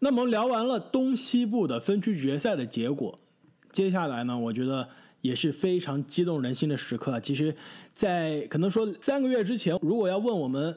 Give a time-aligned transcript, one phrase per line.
[0.00, 3.18] 那么聊完了东西部的分区决赛的结果，
[3.70, 4.88] 接下来呢，我觉得
[5.20, 7.20] 也是非常激动人心的时刻。
[7.20, 7.54] 其实，
[7.92, 10.74] 在可能说三个月之前，如果要问我们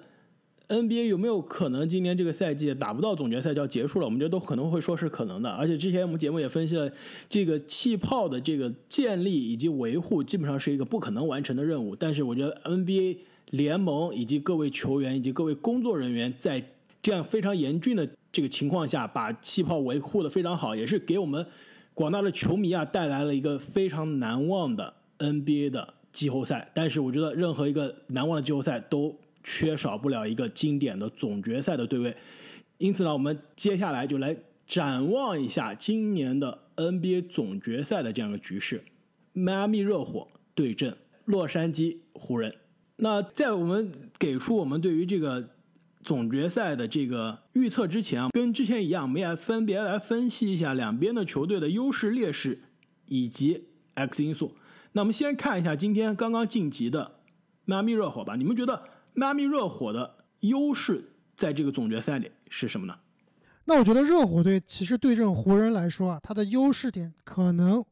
[0.67, 5.49] NBA 有没有可能今年这个赛季打不到总决赛就要结束了，我们觉得都可能会说是可能的。
[5.49, 6.91] 而且之前我们节目也分析了，
[7.30, 11.95] 这个气泡的这个建立以及维护基本上是一个不可能完成的任务。
[11.95, 13.17] 但是我觉得 NBA
[13.52, 16.62] 联盟以及各位球员以及各位工作人员在
[17.03, 21.45] 这样非常严峻的这个情况下，把气泡维护的非常好，也是给我们
[21.94, 26.71] 广大的球迷啊带来了一个非常难忘的 NBA 的季后赛。
[26.73, 29.16] 但是我觉得任何一个难忘的季后赛都。
[29.45, 32.16] 缺少不了一个经典的总决赛的对位，
[32.77, 34.33] 因此呢，我们接下来就来
[34.66, 38.81] 展望一下今年的 NBA 总决赛的这样一个局势：
[39.33, 40.25] 迈阿密热火
[40.55, 42.55] 对阵洛杉矶湖人。
[42.95, 45.45] 那在我们给出我们对于这个
[46.04, 52.62] 总决赛的这个预测之前啊，跟之前一样，我们也分别来分析一下两边的球队的优势、劣势
[53.06, 54.56] 以及 X 因素。
[54.92, 57.20] 那我们先看一下今天刚刚晋级的
[57.66, 58.84] 迈阿密热火吧，你们觉得？
[59.16, 62.98] 迈阿密热火的优势在这个总决赛里是什么呢？
[63.66, 67.86] 那我觉得热火队其实对阵湖人来说啊，它的优势点可能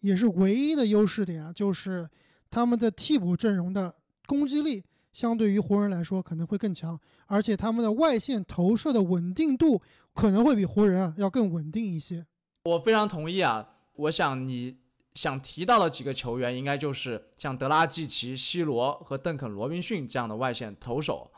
[0.00, 2.08] 也是唯一的优势点啊，就是
[2.50, 3.94] 他们的替补阵容的
[4.26, 4.82] 攻击力
[5.16, 9.80] 相对于湖人来说可能会更强，而且他们的外线投射的稳定度
[10.12, 12.26] 可能会比湖人啊要更稳定一些。
[12.64, 14.76] 我非常同意啊，我想你。
[15.14, 21.32] 想提到的几个球员，应该就是像德拉季奇、西罗和邓肯·罗宾逊这样的外线投手。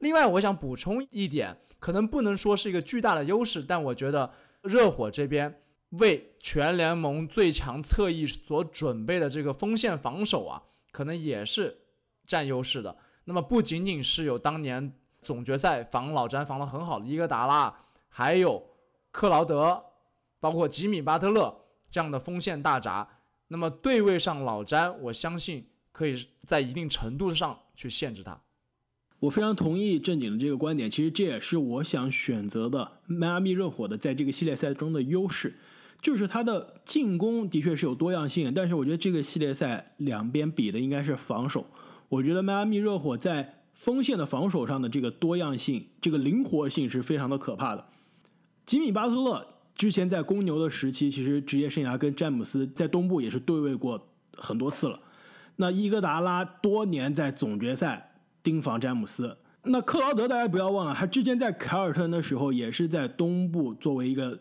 [0.00, 11.74] 另外，我想补充一点，可能不能说是一个巨大的优势，但我觉得热火这边为全联盟最强侧翼所准备的这个锋线防守啊，可能也是
[12.26, 12.94] 占优势的。
[13.26, 17.72] 那么，不仅仅是有当年总决赛防老詹防得很好的伊戈达拉，
[18.08, 18.62] 还有
[19.12, 19.84] 克劳德，
[20.40, 21.62] 包括吉米·巴特勒。
[21.88, 23.08] 这样的锋线大闸，
[23.46, 28.38] 那么对位上老詹，我相信可以在一定程度上去限制他。
[29.20, 35.56] 我非常同意正经的这个观点，其实这也是我想选择的迈阿密热火的在这个系列赛中的优势，
[36.02, 41.64] 就是他的进攻的确是有多样性，但是我觉得这个系列赛两边比的应该是防守。
[42.08, 47.86] 我觉得迈阿密热火在锋线的防守上的这个多样性、这个灵活性是非常的可怕的。
[48.64, 49.46] 吉米巴特勒。
[49.76, 54.08] 之前在公牛的时期，其实职业生涯跟詹姆斯在东部也是对位过
[54.38, 54.98] 很多次了。
[55.56, 59.36] 那伊戈达拉多年在总决赛盯防詹姆斯。
[59.64, 64.40] 那克劳德大家不要忘了，他之前在凯尔特人的时候也是在东部作为一个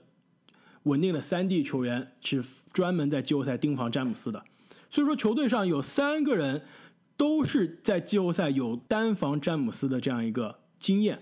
[0.83, 4.41] 稳定的三 D 球员，是专门在季后赛盯防詹姆斯的。
[4.89, 6.61] 所以说球队上有三个人
[7.17, 11.19] 都是在季后赛有单防詹姆斯的这样一个经验，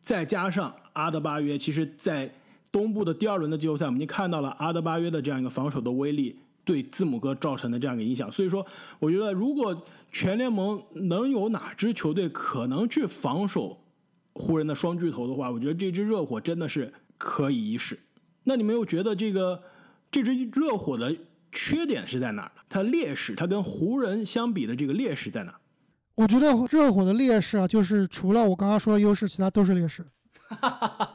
[0.00, 2.32] 再加上阿德巴约，其实在
[2.70, 8.30] 东部的第二轮的季后赛，我们已经看到了阿德巴约的这样一个防守的威力对字母哥造成的这样一个影响。
[8.30, 8.66] 所以说，
[8.98, 13.78] 我觉得如果全联盟能有哪支球队可能去防守
[14.34, 17.98] 湖人的双巨头的话，我觉得这支热火真的是可以一试。
[18.44, 19.62] 那你们又觉得这个
[20.10, 21.14] 这支热火的
[21.52, 22.62] 缺点是在哪儿呢？
[22.68, 25.58] 它劣势，它跟湖人相比的这个劣势在哪？
[26.14, 30.04] 我觉得热火的劣势啊，就是除了我刚刚说的优势，其他都是劣势。
[30.48, 31.14] 哈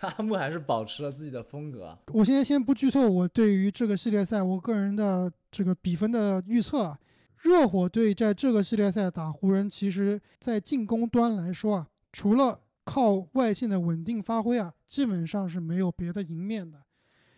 [0.00, 1.98] 阿木还是保持了自己的风格。
[2.12, 6.98] 我现在先不剧透，我对于这个系列赛我个人的这个比分的预测啊。
[7.42, 16.78] 热火队在这个系列赛打湖人，其实在进攻端来说啊，除了靠外线的稳定发挥啊，基本上是没有别的赢面的。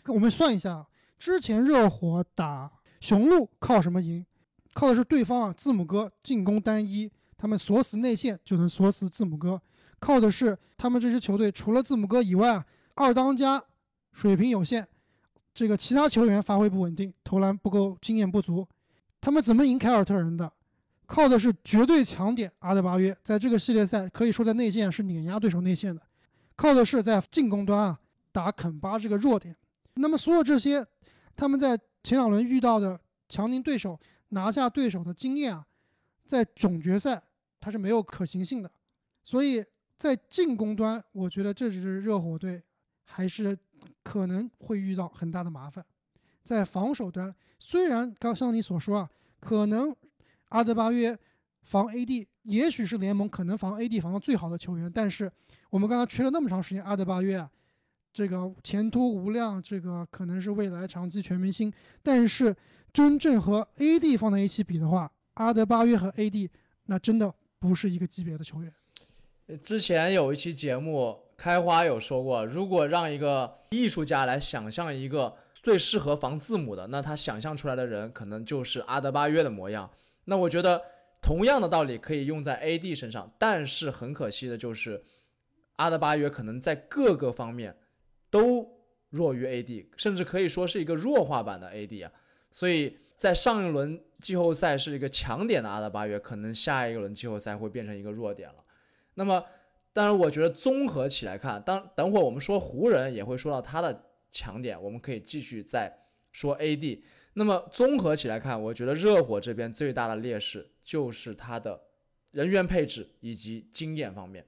[0.07, 0.87] 我们算一下，
[1.19, 2.71] 之前热火打
[3.01, 4.25] 雄鹿靠什么赢？
[4.73, 9.61] 靠的是对方啊，字母哥进攻单一，他们锁死内线就能锁死字母哥。
[9.99, 12.65] 靠的是他们这支球队除了字母哥以外啊，
[12.95, 13.63] 二当家
[14.13, 14.87] 水平有限，
[15.53, 18.67] 这个其他球员发挥不稳定，投篮不够，经验不足。
[19.21, 20.53] 他们怎么赢凯尔特人的？
[21.07, 26.01] 靠的是绝对强点阿德巴约，在这个系列赛可以说在内线是碾压对手内线的。
[26.55, 27.99] 靠的是在进攻端啊
[28.31, 29.57] 打肯巴这个弱点。
[29.95, 30.87] 那么所有这些
[31.39, 33.01] 他们在前两轮遇到的
[33.31, 33.99] 强敌对手
[34.29, 35.65] 拿下对手的经验啊，
[36.27, 37.23] 在总决赛
[37.59, 38.71] 它是没有可行性的。
[39.25, 39.65] 所以。
[39.99, 42.63] 在进攻端，我觉得这支热火队
[43.03, 43.59] 还是
[44.05, 45.85] 可能会遇到很大的麻烦。
[46.45, 49.11] 在防守端，虽然刚像你所说啊，
[49.41, 49.93] 可能
[50.51, 51.19] 阿德巴约
[51.63, 55.29] 防 AD 也许是联盟可能防 AD 防的最好的球员，但是
[55.69, 57.51] 我们刚刚吹了那么长时间，阿德巴约啊，
[58.19, 61.73] 这个前途无量，这个可能是未来长期全明星。
[62.03, 62.53] 但是
[62.93, 66.51] 真正和 AD 放在一起比的话，阿德巴约和 AD
[66.87, 68.75] 那真的不是一个级别的球员。
[69.63, 79.89] 之前有一期节目开花有说过，如果让一个艺术家来想象一个最适合防字母的，那他想象出来的人可能就是阿德巴约的模样。
[80.25, 80.83] 那我觉得
[81.23, 85.01] 同样的道理可以用在 AD 身上，但是很可惜的就是
[85.77, 87.77] 阿德巴约可能在各个方面
[88.31, 88.69] 都
[89.11, 92.13] 弱于 AD，甚至可以说是一个弱化版的 AD 啊。
[92.51, 98.65] 所以在上一轮季后赛是一个强点的阿德巴约，可能下一轮季后赛会变成一个弱点了。
[99.15, 99.45] 那么，
[99.93, 105.93] 当然，我觉得综合起来看，当等会儿我们说湖人也会说到他的强点，我们可以继续再
[106.33, 107.03] 说 AD。
[107.35, 111.81] 那么综合起来看，我觉得热火这边最大的劣势就是他的
[112.31, 114.47] 人员配置以及经验方面。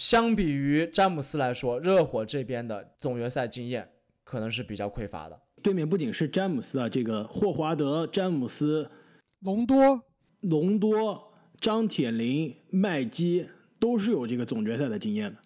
[0.00, 3.86] 相比于詹姆斯来说，热火这边的总决赛经验
[4.24, 5.38] 可能是比较匮乏的。
[5.62, 8.90] 对面不仅是詹姆斯啊，这个霍华德、詹姆斯、
[9.40, 10.02] 隆多、
[10.40, 13.46] 隆多、张铁林、麦基
[13.78, 15.36] 都是有这个总决赛的经验的。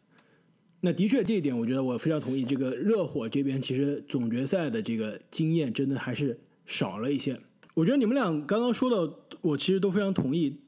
[0.83, 2.45] 那的确，这一点我觉得我非常同意。
[2.45, 7.37] 这个热火这边其实总决赛的这个经验真的还是少了一些。
[7.75, 10.61] 我觉得你们俩刚刚说的，我其实都非常同意。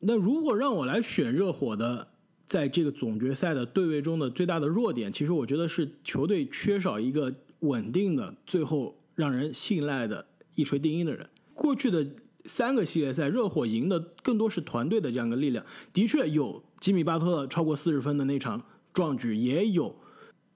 [0.00, 2.06] 那如果让我来选热火的，
[2.50, 10.26] 在这个总决赛的对位中的最大的弱点，其实我觉得是球队缺少一个稳定的、最后让人信赖的
[10.56, 11.24] 一锤定音的人。
[11.54, 12.04] 过去的
[12.46, 15.64] 三个系列赛，热火赢的更多是团队的这样一个力量。
[15.92, 18.60] 的确有吉米巴特勒超过四十分的那场
[18.92, 19.94] 壮举，也有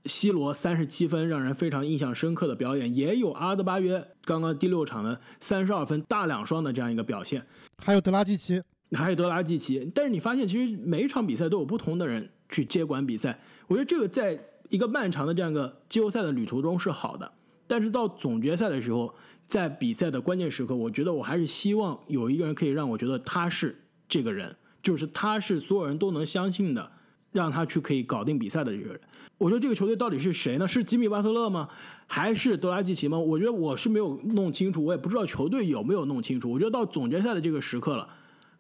[0.06, 7.46] C 罗三十七分让人非常印象深刻的表演，也有阿德巴约刚刚第六场的三十二分大两双的这样一个表现。
[7.78, 8.60] 还有德拉季奇，
[8.94, 14.38] 还有德拉季奇，但是你发现其实每一场比赛都有不同的人去接管比赛，我觉得这个在
[14.68, 17.30] 一个漫长的这样一个季后赛的旅途中是好的，
[17.66, 19.14] 但是到总决赛的时候，
[19.46, 23.76] 在比赛的关键时刻，我觉得我还是希望有一个人可以让我觉得他是
[24.08, 26.90] 这个人，就是他是所有人都能相信的，
[27.32, 29.00] 让他去可以搞定比赛的这个人。
[29.36, 30.66] 我觉得这个球队到底是谁呢？
[30.66, 31.68] 是吉米巴特勒吗？
[32.06, 33.18] 还是德拉季奇吗？
[33.18, 36.50] 我觉得我是没有弄清楚，我也不知道球队有没有弄清楚。
[36.50, 38.08] 我觉得到总决赛的这个时刻了。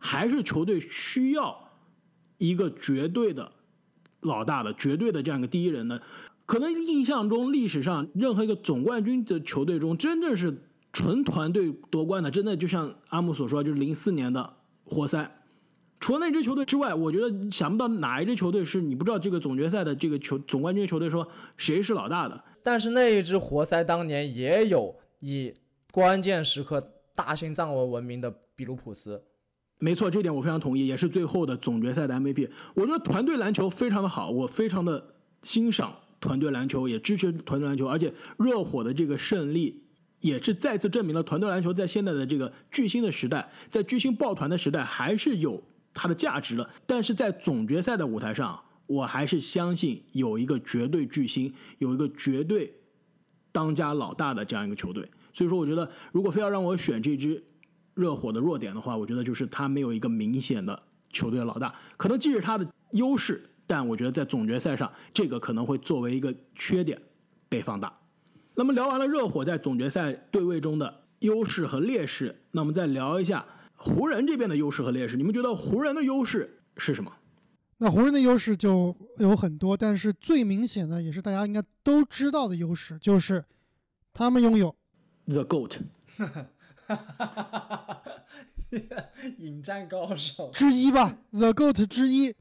[0.04, 1.70] 还是球队需要
[2.36, 3.50] 一个绝对的
[4.20, 5.98] 老大的、绝对的这样一个第一人呢？
[6.44, 14.54] 可能印象中、历史上任何一个总冠军的球队中，真正是纯团队夺冠的，真的就像阿木所说，就是零四年的
[14.84, 15.40] 活塞。
[15.98, 22.44] 除了那支球队之外，我觉得想不到哪一支球队是你不知道这个总决赛的这个球总冠军球队说谁是老大的。
[22.62, 25.54] 但是那一支活塞当年也有以
[25.90, 29.24] 关键时刻大心脏为闻名的比卢普斯。
[29.80, 32.48] 没错，这点我非常同意，也是最后的总决赛的 MVP。
[32.74, 37.86] 我觉得团队篮球非常的好，我非常的欣赏团队篮球，也支持团队篮球。
[37.86, 39.82] 而且热火的这个胜利，
[40.20, 45.62] 也是再次证明了团队篮球在现在的这个巨星的时代，在巨星抱团的时代还是有
[45.92, 46.70] 它的价值的。
[46.86, 52.72] 但是在总决赛的舞台上，我还是相信有一个绝对巨星，有一个绝对
[53.52, 55.06] 当家老大的这样一个球队。
[55.34, 57.44] 所以说，我觉得如果非要让我选这支。
[57.94, 67.00] 热火的弱点的话，我觉得就是他没有一个明显的球队老大，可能既是他的优势，但我觉得在总决赛上，这个可能会作为一个缺点
[67.48, 67.96] 被放大。
[68.54, 73.44] 那么聊完了热火在总决赛对位中的优势和劣势，那我们再聊一下
[73.74, 75.16] 湖人这边的优势和劣势。
[75.16, 77.12] 你们觉得湖人的优势是什么？
[77.78, 83.44] 那湖人的优势就有很多，但是最明显的也是大家应该都知道的优势，就是
[84.12, 84.74] 他们拥有
[85.26, 85.78] The Goat。
[86.86, 88.02] 哈哈哈哈哈！
[89.38, 92.34] 引战高手之一吧，The Goat 之一，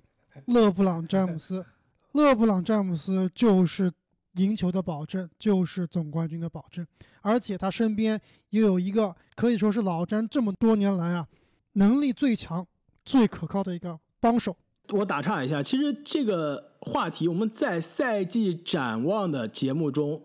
[0.45, 1.65] 勒布朗詹姆斯。
[2.13, 3.91] 勒布朗詹姆斯就是
[4.33, 6.85] 赢球的保证，就是总冠军的保证。
[7.21, 8.19] 而且他身边
[8.49, 11.27] 也有一个可以说是老詹这么多年来啊，
[11.73, 12.65] 能力最强、
[13.05, 14.55] 最可靠的一个帮手。
[14.93, 20.21] 我打岔一下，其实这个话题我们在赛季展望的节目中，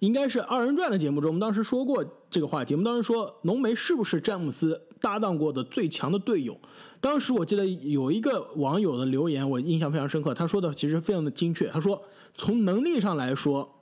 [0.00, 2.74] 应该是二人转的节目中，我们当时说过这个话题。
[2.74, 6.58] 我们当时说浓眉是不是詹姆斯搭档过的最强的队友？
[7.00, 10.34] 当时我记得有一个网友的留言，我印象非常深刻。
[10.34, 11.68] 他说的其实非常的精确。
[11.68, 12.02] 他说，
[12.34, 13.80] 从能力上来说，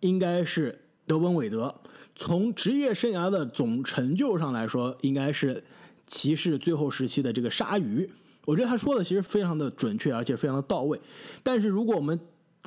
[0.00, 1.74] 应该是德文韦德；
[2.14, 5.64] 从职业生涯的总成就上来说，应该是
[6.06, 8.08] 骑士最后时期的这个鲨鱼。
[8.44, 11.00] 我觉得他说的其实非常的准确，而且非常的到位。
[11.42, 12.18] 但是如果我们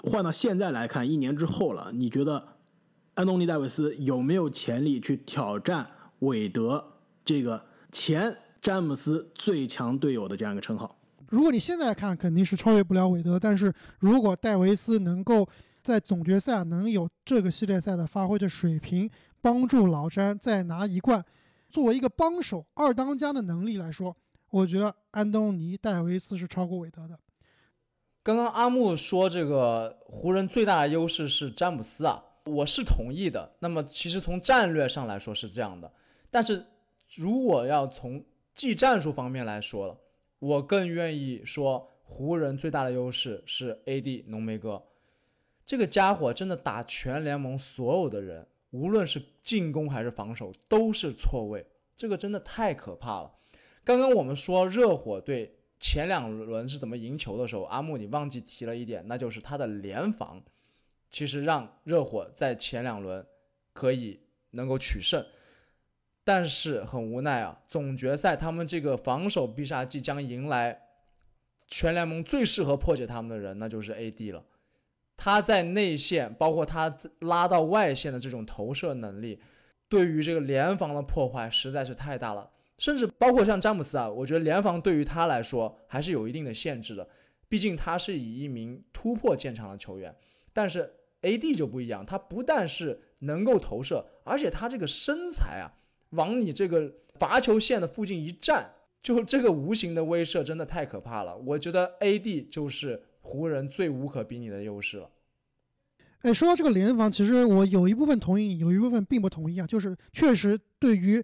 [0.03, 2.41] 换到现在来看，一年之后了，你觉得
[3.15, 5.85] 安东尼戴维斯有没有潜力去挑战
[6.19, 6.83] 韦德
[7.23, 10.97] 这个前詹姆斯最强队友的这样一个称号？
[11.29, 13.39] 如果你现在看，肯定是超越不了韦德。
[13.39, 15.47] 但是如果戴维斯能够
[15.81, 19.09] 在总决赛能有这个系列赛的发挥的水平，
[19.41, 21.23] 帮助老詹再拿一冠，
[21.67, 24.15] 作为一个帮手二当家的能力来说。
[24.55, 27.19] 我觉得安东尼·戴维斯是超过韦德的。
[28.23, 33.53] 刚刚阿木说这个湖人最大的优势是詹姆斯啊，我是同意的。
[33.59, 35.91] 那么其实从战略上来说是这样的，
[36.31, 36.65] 但是
[37.15, 39.97] 如果要从技战术方面来说了，
[40.39, 44.81] 我更愿意说湖人最大的优势是 AD 浓眉哥，
[45.65, 53.33] 这个家伙真的打全联盟所有的人，无论是进攻还是防守都是错位，这个真的太可怕了。
[53.85, 55.53] 刚刚我们说热火队。
[55.77, 60.41] 前两轮是怎么赢球的时候，阿木你忘记提了一点，那就是他的联防，
[61.11, 63.23] 其实让热火在前两轮
[63.73, 65.23] 可以能够取胜，
[66.23, 70.81] 但是很无奈啊，总决赛他们这个防守必杀技将迎来
[71.67, 74.43] 全联盟最适合破解他们的人，那就是 AD 了。
[75.17, 79.41] 他在内线，包括他拉到外线的这种投射能力，
[79.89, 82.49] 对于这个联防的破坏实在是太大了。
[82.77, 87.07] 甚至包括像詹姆斯啊，我觉得联防对于他来说还是有一定的限制的，
[87.47, 90.13] 毕竟他是以一名突破见长的球员。
[90.51, 95.71] 但是 AD 就不一样，他不但是能够投射，而且他这个身材啊，
[96.09, 98.69] 往你这个罚球线的附近一站，
[99.01, 101.37] 就这个无形的威慑真的太可怕了。
[101.37, 105.09] 我觉得 AD 就是湖人最无可比拟的优势了。
[106.23, 111.23] 哎，说到这个联防，其实我有一部分同意你，有一部分并不同意啊，就是确实对于。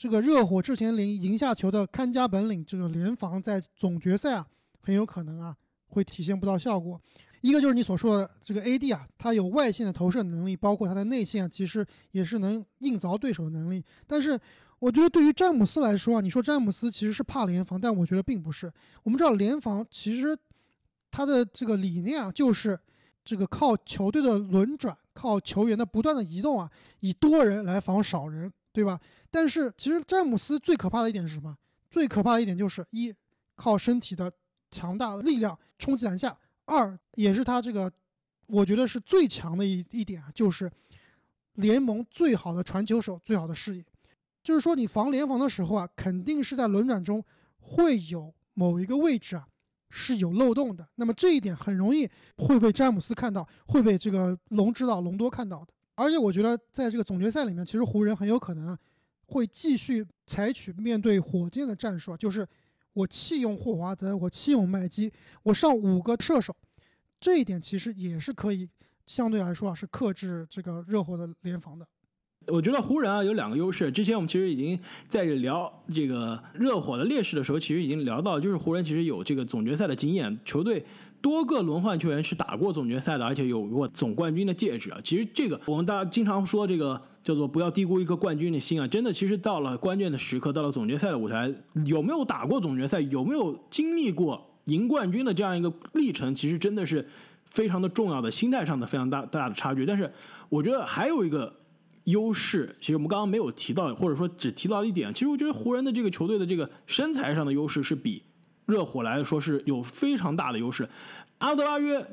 [0.00, 4.46] 这个热火之前零赢下球的看家本领，这个联防在总决赛啊，
[4.80, 5.54] 很有可能啊
[5.88, 6.98] 会体现不到效果。
[7.42, 13.84] 一个就是你所说的这个 AD 啊，他有外线的投射能力，包括他的内线其实也是能硬凿对手的能力。
[14.06, 14.40] 但是
[14.78, 18.72] 我觉得对于詹姆斯来说啊，你说詹姆斯其实是怕联防，但我觉得并不是。
[19.02, 20.34] 我们知道联防其实
[21.10, 22.80] 他的这个理念啊，就是
[23.22, 28.50] 这个靠球队的轮转，靠球员的不断的移动啊，以多人来防少人。
[28.80, 28.98] 对吧？
[29.30, 31.56] 但是其实詹姆斯最可怕的一点是什么？
[31.90, 33.14] 最可怕的一点就是一
[33.54, 34.32] 靠身体的
[34.70, 36.30] 强大的力量冲击篮下；
[36.64, 37.92] 二也是他这个
[38.46, 40.70] 我觉得是最强的一一点啊，就是
[41.54, 43.84] 联盟最好的传球手、最好的视野。
[44.42, 47.22] 就是说你防联防的时候啊，肯定是在轮转中
[47.58, 49.46] 会有某一个位置啊
[49.90, 50.88] 是有漏洞的。
[50.94, 55.72] 那么这一点很容易会被詹姆斯看到，会被这个龙指导龙多看到的。
[55.94, 58.76] 而且我觉得，在这个总决赛里面，其实湖人很有可能
[59.26, 62.46] 会继续采取面对火箭的战术，就是
[62.94, 66.56] 我弃用霍华德，我弃用麦基，我上五个射手，
[67.20, 68.68] 这一点其实也是可以
[69.06, 71.86] 相对来说啊是克制这个热火的联防的。
[72.46, 80.84] 我觉得湖人啊有两个优势，之前我们其实已经在聊这个热火的劣势的时候，其实已经聊到，就是湖人其实有这个总决赛的经验，球队。
[81.20, 84.98] 多个轮换球员是打过总决赛的，而且有过总冠军的戒指啊。
[85.04, 88.88] 其实这个我们大家经常说这个叫做不要低估一个冠军的心啊。
[88.88, 91.52] 真的，其实到了关键的时刻，到了总决赛的舞台，
[91.84, 97.06] 有没有打过总决赛，有没有经历过赢冠军的这样一个历程，其实真的是
[97.44, 99.84] 非常的重要的，心态上的非常大大的差距。
[99.84, 100.10] 但是
[100.48, 101.54] 我觉得还有一个
[102.04, 105.12] 优势，其实我们刚刚没有提到，或者说只提到一点。
[105.12, 108.22] 其实我觉得湖人的这个球队的这个身材上的优势是比。
[108.70, 110.88] 热火来说是有非常大的优势，
[111.38, 112.06] 阿德拉约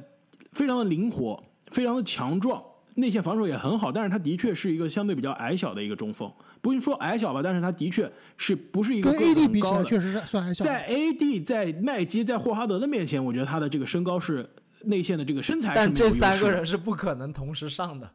[0.54, 2.62] 非常的灵活，非常的强壮，
[2.96, 10.66] 内线防守也很好，但是他的确是一个相对比较矮小的一个中锋，不用说矮小吧，但是他的确是不是一个跟 AD 比起来确实是算矮小。
[10.66, 14.50] 在 AD 在麦基在霍华德的面前，我觉得他的这个身高是
[14.84, 18.12] 内线的这个身材是但这三个人是不可能同时上的，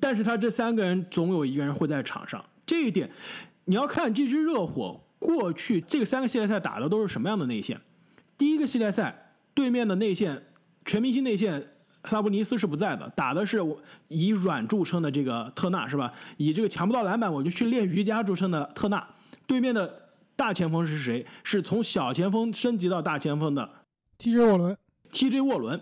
[0.00, 3.10] 但是他这三个人总有一个人会在场上，这一点
[3.64, 5.00] 你要看这支热火。
[5.18, 7.80] 过去这个三个系列赛打的都是什么样的内线？
[8.36, 10.42] 第一个系列赛对面的内线
[10.84, 11.72] 全明星内线
[12.04, 13.58] 萨博尼斯是不在的，打的是
[14.08, 16.12] 以软著称的这个特纳是吧？
[16.36, 19.04] 以这个抢不到篮板我就去练瑜伽著称的特纳。
[19.46, 21.26] 对面的大前锋是谁？
[21.42, 23.68] 是从小前锋升级到大前锋的
[24.18, 24.76] TJ 沃伦。
[25.10, 25.80] TJ 沃伦。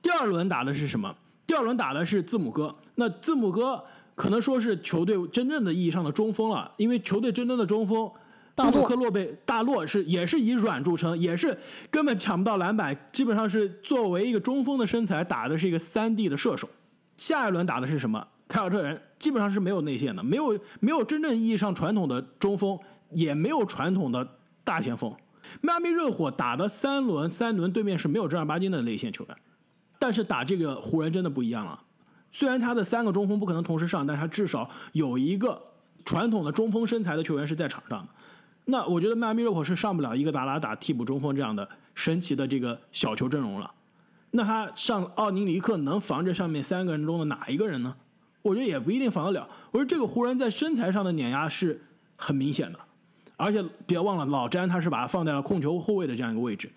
[0.00, 1.14] 第二轮打的是什么？
[1.46, 2.74] 第二轮打的是字母哥。
[2.94, 8.10] 那字母哥可能说是球队真正的意义上的中锋了，因为球队真正的中锋。
[8.58, 11.56] 大洛克洛贝大洛是也是以软著称，也是
[11.92, 16.68] 根本抢不到篮板，基本上是作为一个中锋的身材打的是一个三 D 的射手。
[17.16, 18.26] 下一轮打的是什么？
[18.48, 22.76] 凯尔特人基本上是没有内线的，没有没有真正意义上传统的中锋，
[23.10, 24.26] 也没有传统的
[24.64, 25.14] 大前锋。
[25.60, 29.36] 迈阿密热火打的三轮三轮对面是没有正儿八经的内线球员，
[30.00, 31.80] 但是打这个湖人真的不一样了。
[32.32, 35.62] 虽然他的三个中锋不可能同时上，但他至少有一个
[36.04, 38.08] 传统的中锋身材的球员是在场上的。
[38.70, 43.70] 那我觉得迈阿密热火是上不了伊戈达拉打替补中锋这样的神奇的这个小球阵容了。
[44.30, 47.94] 那他上奥尼里克能防这上面三个人中的哪一个人呢？
[48.42, 49.48] 我觉得也不一定防得了。
[49.70, 51.80] 我说这个湖人在身材上的碾压是
[52.14, 52.78] 很明显的，
[53.36, 56.70] 而且别忘了老詹他是把他放在了控球后卫的这样一个位置。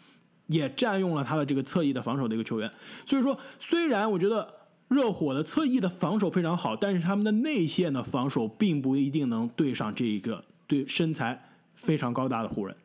[0.47, 2.69] 也占用了他的这个侧翼的防守的一个球员。
[3.05, 4.53] 所以说，虽然我觉得
[4.89, 11.41] 热火的侧翼的防守非常好，但是他们的内线的防守并不一定能对上这一个对身材
[11.81, 12.75] 非常高大的湖人。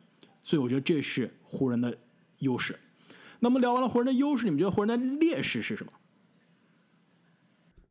[0.43, 1.97] 所以我觉得这是湖人的
[2.39, 2.77] 优势。
[3.39, 5.91] 那么聊完了湖人的优势，你们觉得湖人的劣势是什么？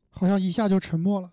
[0.09, 1.31] 好像一下就沉默了。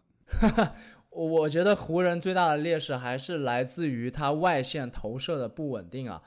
[1.11, 6.23] 我 我觉得湖人最大的劣势还是来自于他外线投射的不稳定啊。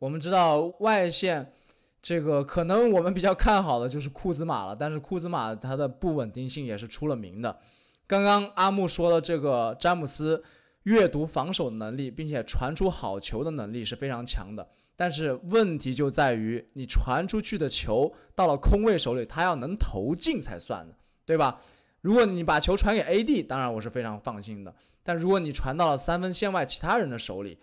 [0.00, 1.54] 我们知道外线
[2.02, 7.58] 这个可能我们比较看好的就是库兹马了，但是库兹马他的不稳定性也是出了名的。
[8.06, 10.44] 刚刚阿木说的这个詹姆斯
[10.84, 20.94] 阅读防守能力，并且传出好球的能力是非常强的，但是问题就在于你传出去的球到了空位手里，他要能投进才算的，
[21.26, 21.60] 对吧？
[22.00, 24.74] 如果你把球传给 AD，当然我是非常放心的。
[25.02, 27.58] 但如果你传到了三分线外其他人的手里，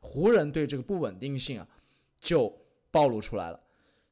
[0.00, 1.66] 湖人对这个不稳定性啊
[2.20, 2.54] 就
[2.90, 3.58] 暴露出来了。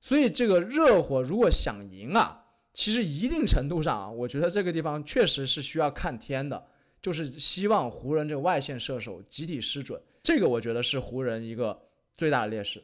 [0.01, 6.67] 所以这个热火如果想赢啊，其实一定程度上啊，我觉得这个地方确实是需要看天的，
[7.01, 11.79] 就是希望湖人这个外线射手集体失准，这个我觉得是湖人一个
[12.17, 12.83] 最大的劣势。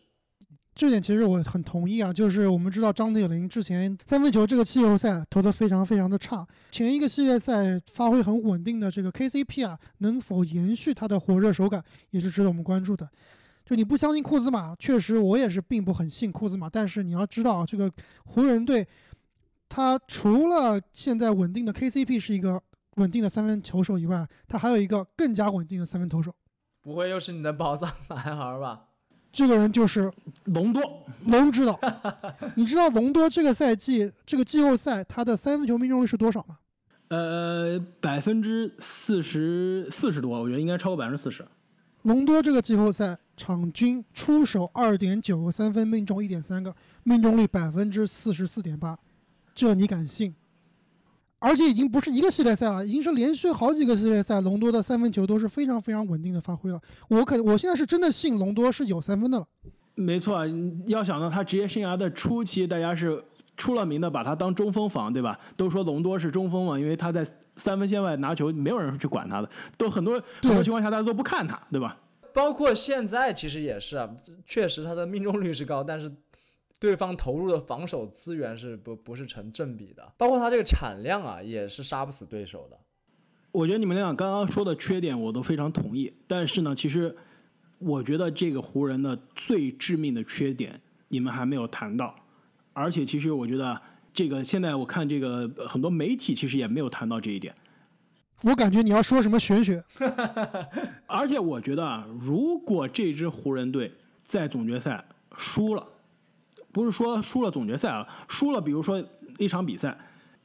[0.74, 13.06] 这点其实我很同意啊，就是我们知道张铁林之前三分球这个季后赛投得非常非常的差，前一个系列赛发挥很稳定的这个 KCP 啊，能否延续他的火热手感也是值得我们关注的。
[13.66, 17.92] 就你不相信库兹马，确实我也是并不很信库兹马，但是你要知道这个
[18.24, 18.86] 湖人队，
[19.68, 22.60] 他除了现在稳定的 KCP 是一个
[22.96, 26.34] 稳定的三分球手以外，他还有一个更加稳定的三分投手，
[26.82, 28.88] 不会又是你的宝藏 男孩吧？
[29.32, 30.12] 这个人就是
[30.44, 31.80] 隆多，龙知道。
[32.54, 36.58] 你知道隆多这个赛季这个季后赛他的三分球命中率是多少吗？
[37.08, 41.46] 呃，百分之四十四十多，我觉得应该超过百分之四十。
[42.02, 48.98] 隆多这个季后赛场均出手二点九个三分，命中一点三个，命中率百分之四十四点八，
[49.54, 50.34] 这你敢信？
[51.42, 56.80] 而且已经不是一个系列赛了，已经是连续好几个系列赛，隆多的三分球都是非常非常稳定的发挥了。
[57.08, 59.46] 我可我现在是真的信隆多是有三分的了。
[59.96, 60.46] 没错，
[60.86, 63.20] 要想到他职业生涯的初期，大家是
[63.56, 65.36] 出了名的把他当中锋防，对吧？
[65.56, 67.26] 都说隆多是中锋嘛，因为他在
[67.56, 71.98] 三分线外拿球，没有人去管他的，都很多很多情况下大家都不看他，对吧？
[72.32, 74.08] 包括现在其实也是啊，
[74.46, 76.12] 确实他的命中率是高，但是。
[76.82, 82.76] 对方投入的防守资源是不不是成正比的，包括他这个产量啊，也是杀不死对手的。
[83.52, 87.14] 我觉得你们俩刚刚说的缺点我都非常同意，但是呢，其实
[87.78, 92.16] 我觉得这个湖人的最致命的缺点你们还没有谈到，
[92.72, 93.80] 而且其实我觉得
[94.12, 97.54] 这个现在我看这个很多媒体其实也没有谈到这一点。
[98.42, 99.80] 我感觉你要说什么玄学，
[101.06, 103.92] 而且我觉得啊，如果这支湖人队
[104.24, 105.04] 在总决赛
[105.36, 105.86] 输了。
[106.72, 109.02] 不是说输了总决赛啊，输了，比如说
[109.38, 109.96] 一场比赛，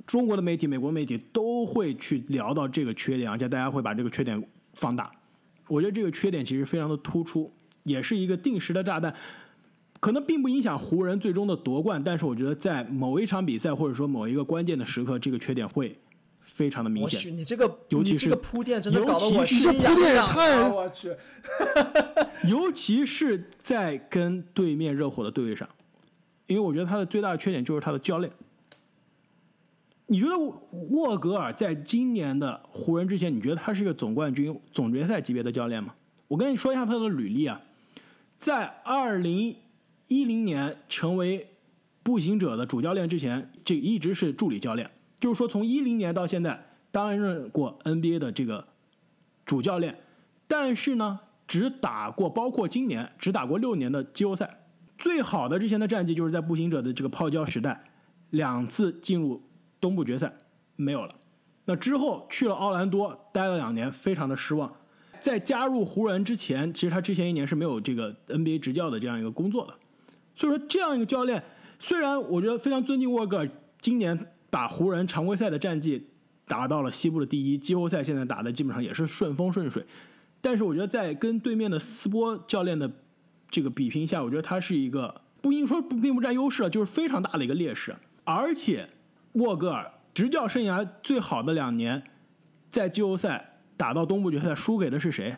[0.05, 4.41] 中国的媒体、美国媒体都会去聊到这个缺点，而且大家会把这个缺点
[4.73, 5.09] 放大。
[5.67, 7.51] 我觉得这个缺点其实非常的突出，
[7.83, 9.13] 也是一个定时的炸弹，
[9.99, 15.97] 可能并不影响湖人最终的夺冠，但是我觉得在某一场比赛或者说某一个关键的时刻，这个缺点会
[16.41, 17.35] 非常的明显。
[17.35, 20.69] 你这个，尤其是铺垫，真的搞得我这铺垫太……
[20.69, 21.13] 我去，
[22.49, 25.67] 尤其是在跟对面热火的对位上。
[26.47, 28.31] 因为我觉得他的最大的缺点就是他的教练。
[30.10, 30.38] 你觉得
[30.91, 35.93] 沃格尔在今年的湖人之前，你觉得他是一个总冠军、总决赛级别的教练吗？
[36.29, 37.62] 我跟你说一下他的履历啊，
[38.38, 39.53] 在二零
[40.07, 41.45] 一零年成为
[42.03, 48.65] 步行者的主教练之前，这一直是助理教练，就是说从一零年到现在担任过 NBA 的这个
[49.45, 49.97] 主教练，
[50.47, 54.57] 但是呢，只打过包括今年只打过六年的季后赛。
[54.97, 57.83] 最好的之前的战绩就是在步行者的这个泡椒时代，
[58.31, 59.41] 两次进入
[59.79, 60.33] 东部决赛
[60.75, 61.13] 没有了。
[61.65, 64.73] 那之后去了奥兰多待了两年，非常的失望。
[65.19, 69.73] 在加入湖人之前，其实他之前一年是没有这个 NBA 执教的这样一个工作的。
[70.36, 71.43] 所以说这样一个教练，
[71.79, 73.49] 虽然我觉得非常尊敬沃格尔，
[73.81, 74.17] 今年
[74.49, 76.07] 把湖人常规赛的战绩
[76.47, 79.86] 打到了西部的第一，季后赛现在打的基本上也是顺风顺水。
[80.39, 82.89] 但是我觉得在跟对面的斯波教练的
[83.49, 87.95] 这个比拼下，我觉得他是一个不应说并不占优势了，就是非常大的一个劣势。
[88.23, 88.88] 而且，
[89.33, 92.03] 沃格尔执教生涯最好的两年，
[92.69, 95.36] 在季后赛打到东部决赛，输给的是谁？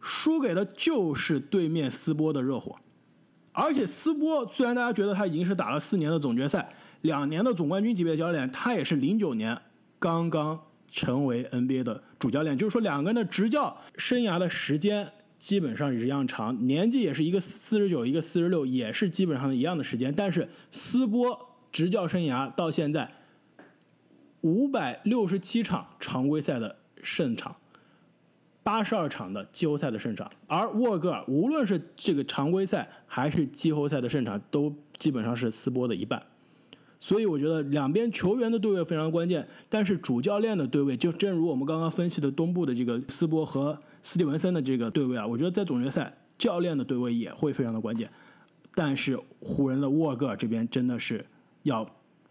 [0.00, 2.74] 输给的就是对面斯波的热火。
[3.52, 6.66] 而且斯波虽然大家觉得他已经是打了四年的总决赛，
[7.02, 9.60] 两年的总冠军级别的教练，他也是零九年
[9.98, 15.12] 刚刚成为 NBA 的主教练，就是说两个人的执教生涯的时间。
[15.40, 20.12] 基本上是一样长，年纪也是一个四十九，一个四十六，也是基本上一样的时间。
[20.14, 23.10] 但是斯波执教生涯到现在
[24.42, 27.56] 五百六十七场常规赛的胜场，
[28.62, 36.22] 八十二场的季后赛的胜场，而沃格尔无论是这个常规赛还是季后赛的胜场，都基本上是斯波的一半。
[37.00, 48.10] 所以我觉得两边球员的对位非常关键，但是主教练的对位，就正如我们刚刚分析的东部的这个斯波和斯蒂文森的这个对位啊，我觉得在总决赛教练的对位也会非常的关键。
[48.74, 51.24] 但是湖人的沃格尔这边真的是
[51.62, 51.88] 要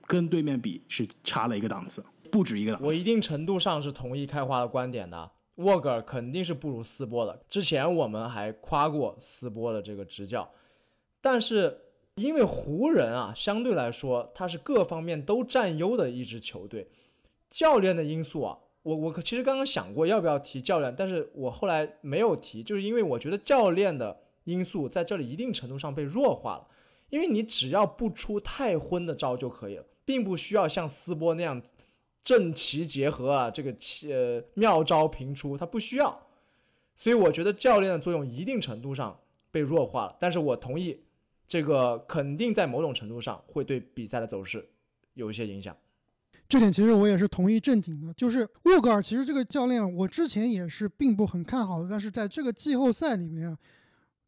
[0.08, 2.88] 跟对面比是差了一个档次，不止一个档次。
[2.88, 7.42] 我一定程度上是同意开花的观点的，沃格尔肯定是不如斯波的。
[7.50, 10.50] 之前我们还夸过斯波的这个执教，
[11.22, 11.82] 但是。
[12.16, 16.90] 因为湖人啊，相对来说他是各方面都占优的一支球队，
[17.50, 26.68] 教练的因素啊，我我其实刚刚想过要不要提教练，但是我后来没有提，就是因为我觉得教练的因素在这里一定程度上被弱化了，
[27.10, 31.62] 因为你只要不出太昏的招就可以了，并不需要像斯波那样
[32.24, 33.76] 正奇结合啊，这个
[34.10, 36.28] 呃妙招频出，他不需要，
[36.96, 39.20] 所以我觉得教练的作用一定程度上
[39.52, 41.02] 被弱化了，但是我同意。
[41.48, 44.70] 这个肯定在某种程度上会对比赛的走势
[45.16, 45.76] 有一些影响，
[46.50, 48.12] 这点其实我也是同意正经的。
[48.16, 53.56] 就是沃格尔，其实这个教练我之前也是并不很看好的，但是在这个季后赛里面，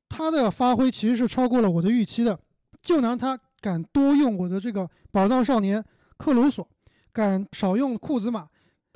[0.08, 2.40] 他的发挥其实是超过了我的预期的。
[2.82, 5.84] 就拿他敢多用我的这个宝藏少年
[6.18, 6.68] 克鲁索，
[7.12, 8.48] 敢少用库兹马，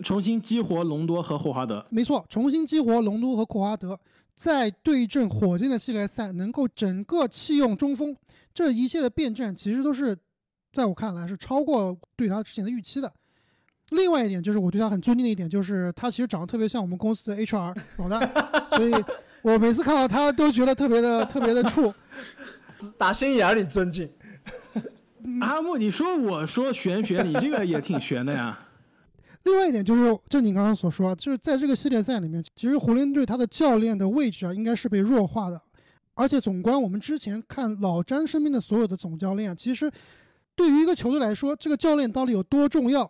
[0.03, 1.85] 重新激活隆多和霍华德。
[1.89, 3.99] 没错，重新激活隆多和霍华德。
[4.33, 8.13] 在对阵火箭的系列赛，能够整个弃用中锋，
[8.53, 10.17] 这一切的变阵其实都是
[10.75, 13.09] 在我看来是超过对他之前的预期的。
[13.91, 18.19] 另外一点就是我对他很尊敬的一点，就是他其实长得特别像我们公司的 HR 老大，
[18.75, 18.93] 所以
[19.41, 21.93] 我每次看到他都觉得特别的特别的怵，
[22.97, 24.09] 打心眼里尊敬。
[25.39, 28.59] 阿木，你说我说玄学，你这个也挺玄的呀。
[29.43, 35.61] 另外一点就是，正你刚刚所说，就是在这个系列赛里面，其实湖人队他的教练的位置啊，应该是被弱化的。
[36.15, 39.91] 而且总观我们之前看老詹身边的所有的总教练，其实
[40.55, 43.09] 对于一个球队来说，这个教练到底有多重要？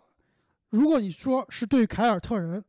[0.70, 2.62] 如果你说是对凯尔特人、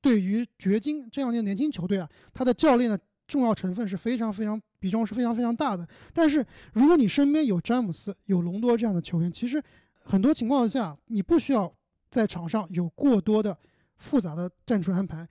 [0.00, 5.86] 对于掘金这样的年轻球队啊，他的教练的重要成分是非常非常比重是非常非常大的。
[6.12, 9.62] 但是如果你身边有詹姆斯、有隆多这样的球员，其实
[10.04, 11.72] 很多情况下你不需要。
[12.10, 13.58] 在场上有过多的
[13.96, 15.28] 复杂的战术安排，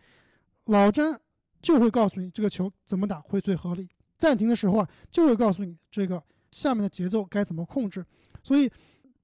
[0.66, 1.18] 老詹
[1.62, 3.88] 就会告诉你这个球怎么打会最合理。
[4.18, 8.06] 暂停的时候啊，就会告诉你这个下面的节奏该怎么控制。
[8.44, 8.70] 所以，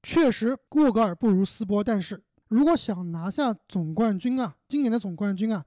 [0.03, 5.65] 确实沃格尔不如斯波，但是如果想拿下总冠军啊，今年的总冠军啊，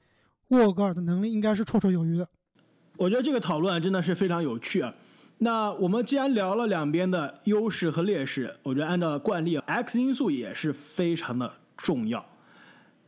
[0.48, 2.28] 沃格尔的能力应该是绰绰有余的。
[2.96, 4.94] 我觉得这个讨论真的是非常有趣啊。
[5.38, 11.52] 那我们既然聊了两边的优势和劣势，我觉得按照惯例，X 因素也是非常的。
[11.74, 12.24] 重要，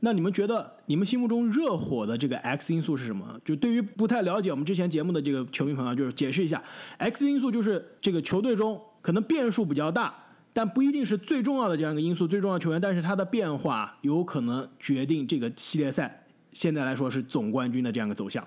[0.00, 3.38] 那你们觉得你们心目中热火的这个 X 因素是什么？
[3.44, 6.60] 就对于不太了解我们之前节目的这个球迷朋友，就是解释一下
[6.98, 10.12] ，X 因素就是这个球队中可能变数比较大，
[10.54, 18.46] 但不一定是最重要的这样一个因素，最重要球员，但是它的变化有可能决定这个系列赛现在来说是总冠军的这样一个走向，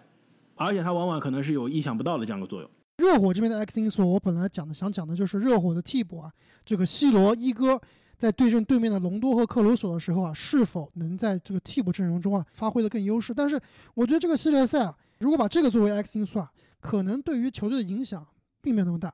[0.56, 2.72] 而且它往往可能是有意想不到的这样一个作用。
[2.98, 6.32] 热火这边的 X 因素，我本来讲的想讲的就是热火的替补啊，
[6.66, 7.80] 这个西罗一哥。
[8.18, 13.32] 在对阵对面的隆多和克鲁索的时候啊，是否能在这个替补阵容中啊发挥的更优势？
[13.32, 13.62] 但是
[13.94, 18.26] 我觉得这个系列赛啊，如果把这个作为 X 因素啊，可能对于球队的影响
[18.60, 19.14] 并没有那么大。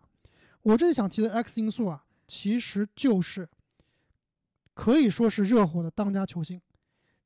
[0.61, 3.47] 我这里想提的 X 因素啊，其实就是
[4.73, 6.61] 可以说是热火的当家球星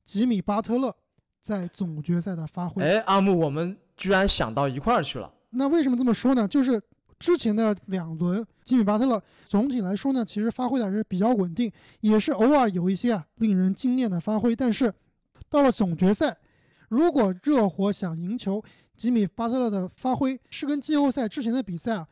[0.04, 0.94] 吉米巴特勒
[1.40, 2.82] 在总决赛的发挥。
[2.82, 5.32] 哎，阿木，我们居然想到一块儿去了。
[5.50, 6.46] 那为什么这么说呢？
[6.46, 6.80] 就是
[7.18, 8.46] 之前的两轮。
[8.64, 14.54] 吉米巴特勒总体来说呢，其实发挥的还是比较稳定，也是偶尔有一些啊令人惊艳的发挥。
[14.54, 14.92] 但是
[15.48, 16.36] 到了总决赛，
[16.90, 18.62] 如果热火想赢球，
[18.94, 22.06] 吉米巴特勒的发挥是跟季后赛之前的比赛啊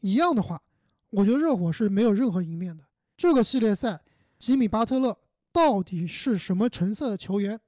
[0.00, 0.62] 一样的话，
[1.10, 2.84] 我觉得热火是没有任何赢面的。
[3.16, 4.00] 这个系列赛，
[4.38, 5.16] 吉米巴特勒
[5.52, 7.58] 到底是什么成色的球员？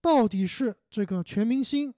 [0.00, 1.92] 到底是这个全明星，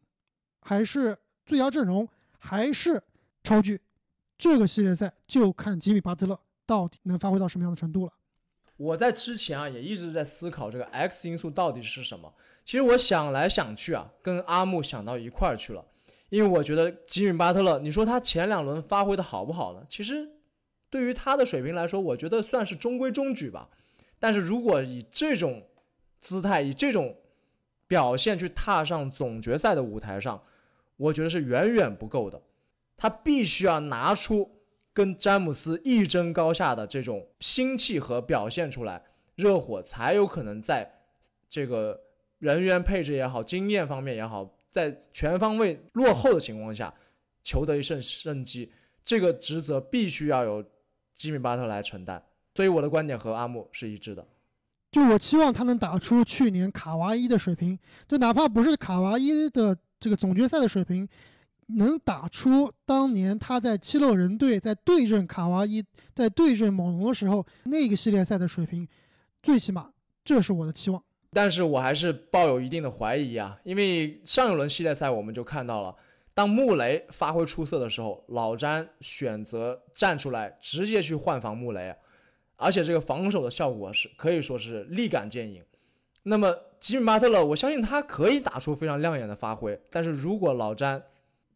[0.61, 3.03] 还是最佳阵容，还是
[3.45, 3.81] 超巨？
[4.39, 8.13] 这个系列赛就看吉米巴特勒到底能发挥到什么样的程度了。
[8.77, 12.33] 我在之前啊也一直在思考这个 X 因素到底是什么。
[12.65, 15.85] 其实我想来想去啊，跟阿木想到一块儿去了。
[16.29, 19.85] 因为我觉得吉米巴特勒，你说他前两轮发挥的好不好呢？
[19.89, 20.29] 其实
[20.91, 23.69] 对于他的水平来说，我觉得算是中规中矩吧。
[24.19, 25.63] 但是如果以这种
[26.21, 27.17] 姿态、以这种
[27.87, 30.43] 表现去踏上总决赛的舞台上，
[30.97, 32.43] 我觉得是远远不够的。
[32.97, 34.51] 他必须要拿出
[34.93, 39.01] 跟詹姆斯一争高下的这种心气和表现出来，
[39.37, 40.91] 热火才有可能在
[41.49, 42.01] 这个
[42.39, 46.93] 人员配置也好、经验方面也好，在全方位落后的情况下，
[47.45, 48.73] 求得一胜胜机。
[49.05, 50.65] 这个职责必须要由
[51.19, 52.23] 吉米巴特来承担。
[52.55, 54.27] 所以我的观点和阿木是一致的。
[54.91, 57.79] 就我期望他能打出去年卡哇伊的水平，
[58.09, 61.07] 就哪怕不是卡哇伊的这个总决赛的水平，
[61.67, 68.89] 能打出当年他在七六人队在对阵卡哇伊、在对阵猛龙的时候那个系列赛的水平，
[69.43, 69.91] 最起码
[70.25, 71.03] 这是我的期望。
[71.31, 75.95] 但是我还是抱有一定的怀疑啊，因为上一轮系列赛我们就看到了，
[76.39, 81.93] 当穆雷发挥出色的时候，老詹选择站出来直接去换防穆雷。
[82.55, 85.65] 而且这个防守的效果是可以说是立竿见影。
[86.23, 89.77] 那么吉米巴特勒，我相信他可以打出非常亮眼的发挥。
[89.91, 91.03] 但是如果老詹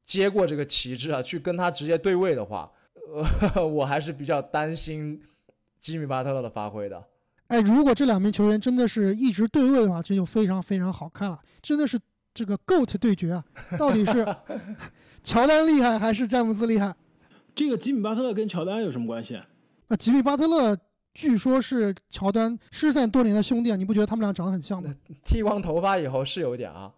[0.05, 2.69] 接过这个旗帜啊，去跟他直接对位的话，
[3.55, 5.23] 呃， 我还是比较担心
[5.79, 7.05] 吉米巴特勒的发挥的。
[7.47, 11.39] 哎，如果这两名球员真的是一直对位的话，这就非常非常好看了。
[11.61, 11.97] 真的是
[12.35, 13.45] 这个 GOAT 对决啊，
[13.79, 14.27] 到底是
[15.25, 16.95] 乔丹厉害还是詹姆斯厉害？
[17.55, 19.41] 这个吉米巴特勒跟乔丹有什么关系？
[19.89, 20.77] 那吉米巴特勒。
[21.15, 24.91] 据说是乔丹失散多年的兄弟啊，你不觉得他们俩长得很像吗？
[25.27, 26.91] 剃光头发以后是有点啊。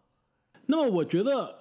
[0.67, 1.53] 那么我觉得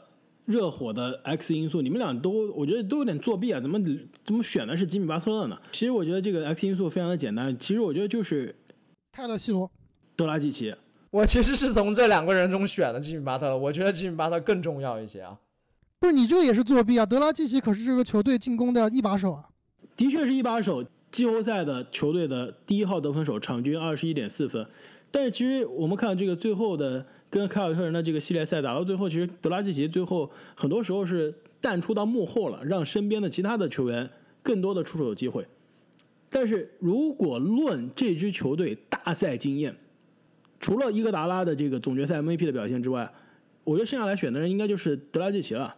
[0.46, 3.80] 热火的 X 因素，你们俩都我觉得都有点作弊啊，怎么
[4.24, 5.60] 怎么选的是吉米巴特勒呢？
[5.72, 8.56] 其实我觉得这个 X 因素非常的简单，其实我觉得就是
[9.12, 9.72] 泰勒西罗、
[10.16, 10.76] 德拉季奇。
[11.14, 15.38] 我其实是从这两个人中选的吉米巴特，我觉得吉米巴特更重要一些啊。
[16.00, 17.06] 不是你这个也是作弊啊？
[17.06, 19.46] 德拉季奇可是这个球队进攻的一把手啊。
[19.96, 20.84] 的确是一把手。
[21.12, 24.66] 季后赛的球队的第一号得分手，场均二十一点四分。
[25.12, 34.10] 但是其实我们看这个最后的跟凯尔特人的这个系列赛打到最后，其实德拉季奇最后很多时候是淡出到幕后了，让身边的其他的球员
[34.42, 35.46] 更多的出手有机会。
[36.32, 39.76] 但是如果论这支球队大赛经验，
[40.64, 43.08] 除了伊戈达拉的这个总决赛 MVP 的表现之外，
[43.64, 45.76] 我觉得剩下来选的人应该就是德拉季奇了。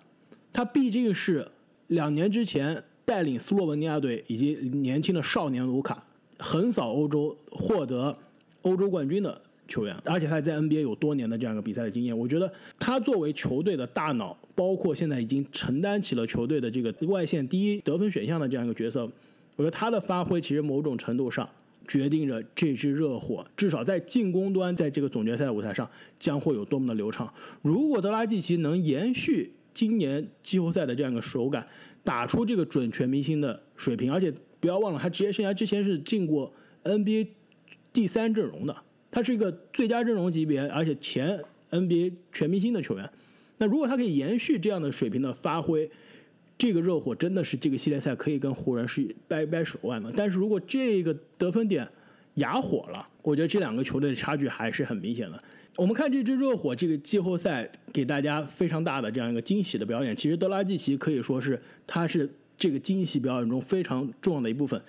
[0.53, 1.45] 他毕竟是
[1.87, 2.81] 两年之前。
[3.07, 6.03] 带领斯洛文尼亚队以及年轻的少年卢卡
[6.39, 8.17] 横扫欧洲，获得
[8.63, 12.17] 欧洲冠军的球员，而且他在 NBA 有多年的这样一个比赛的经验。
[12.17, 19.03] 我觉得他作为球队的大脑，包括现在已经承担起了球队的这个外线第一得分选项的这样一个角色，
[19.55, 21.47] 我觉得他的发挥其实某种程度上
[21.87, 27.31] 决定着这支热火至少在进攻端，在这个总决赛的舞台上将会有多么的流畅。
[27.61, 31.65] 如果德拉季奇能延续今年季后赛的这样一个手感，
[32.03, 37.27] 打出这个准全明星的水平，而且不要忘了，他职业生涯之前是进过 NBA
[37.91, 38.75] 第三阵容的，
[39.09, 43.09] 他是一个最佳阵容级别，而且前 NBA 全明星的球员。
[43.57, 45.89] 那如果他可以延续这样的水平的发挥，
[46.57, 50.11] 这个热火真的是这个系列赛可以跟湖人是掰掰手腕的。
[50.15, 51.87] 但是如果这个得分点
[52.35, 55.43] 哑火了，我觉得这两个球队的差距还是很明显的。
[55.77, 64.81] 我们看这支热火这个季后赛给大家非常大的这样一个惊喜的表演，其实德拉季奇可以说是他是这个惊喜表演中非常重要的一部分。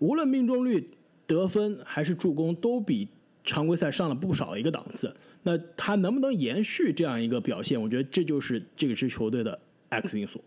[0.00, 0.84] 无论命中率、
[1.26, 3.06] 得分还是助攻，都比
[3.44, 5.14] 常规赛上了不少一个档次。
[5.44, 7.80] 那他能不能延续这样一个表现？
[7.80, 9.56] 我觉得这就是这个支球队的
[9.90, 10.42] X 因素。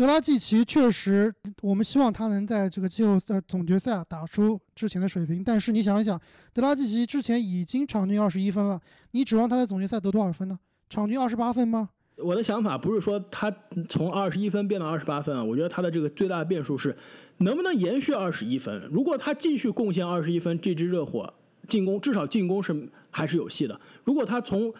[0.00, 5.44] 德拉季奇确实，我们希望他能在这个季后赛总决赛打出之前的水平。
[5.44, 6.18] 但是你想一想，
[6.54, 10.58] 德拉季奇之前已经场均二十一分了，你指望他在总决赛得多少分呢？
[10.88, 11.90] 场均二十八分吗？
[12.16, 13.54] 我的想法不是说他
[13.90, 16.96] 从二十一分变到二十八分啊，我觉得他的这个最大的变数是
[17.36, 18.88] 能不能延续二十一分。
[18.90, 21.30] 如果他继续贡献二十一分，这支热火
[21.68, 23.78] 进攻至少进攻是还是有戏的。
[24.04, 24.72] 如果他从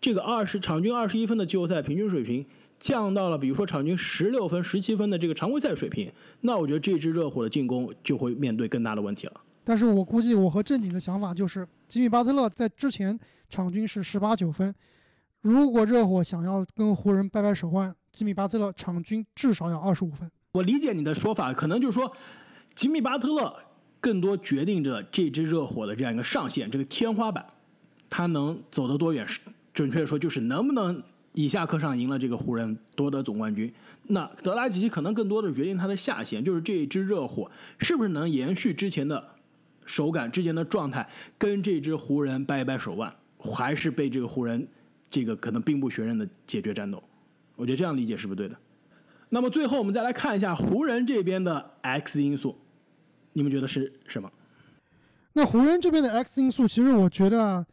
[0.00, 2.46] 这个二十场均二十一分的季后赛平均水平，
[2.78, 9.40] 降到了比如说场均十六分、十七分的这个常规赛水平，那我觉得这支热火的进攻就会面对更大的问题了。
[9.62, 14.74] 但是我估计我和正经的想法就是，吉米巴特勒在之前场均是十八九分，
[15.40, 20.30] 如果热火想要跟湖人掰掰手腕，吉米巴特勒场均至少要二十五分。
[20.52, 22.12] 我理解你的说法，可能就是说，
[22.74, 23.54] 吉米巴特勒
[24.00, 27.46] 更多决定着这支热火的这样一个上限，这个天花板，
[28.10, 29.26] 他能走得多远？
[29.72, 31.02] 准确的说，就是能不能。
[31.34, 33.72] 以下课上赢了这个湖人夺得总冠军，
[34.04, 39.22] 那德拉吉可能更多的决定他的下限，就是这一支热火是不是能延续之前的
[39.84, 44.64] 手感、之前的状态，跟这支湖人掰一掰手腕，还是被这个湖人
[45.08, 47.02] 这个可能兵不血刃的解决战斗？
[47.56, 48.56] 我觉得这样理解是不是对的？
[49.28, 52.56] 那么最后我们再来看一下湖人这边的 X 因素，
[53.32, 54.30] 你们觉得是什么？
[55.32, 57.66] 那湖人这边的 X 因素，其实我觉得。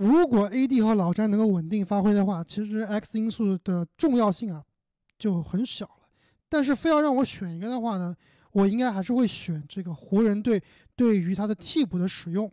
[0.00, 4.64] 如果 AD 和老詹能够稳定发挥的话，其实 X 因素的重要性啊
[5.18, 6.08] 就很小了。
[6.48, 8.16] 但是非要让我选一个的话呢，
[8.52, 10.62] 我应该还是会选这个湖人队
[10.96, 12.50] 对于他的替补的使用。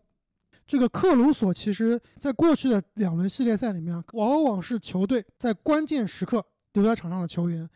[0.66, 7.68] 这个克鲁索其实在过去的两轮系列赛里面啊，往往是球队在关键时刻留在场上的球员。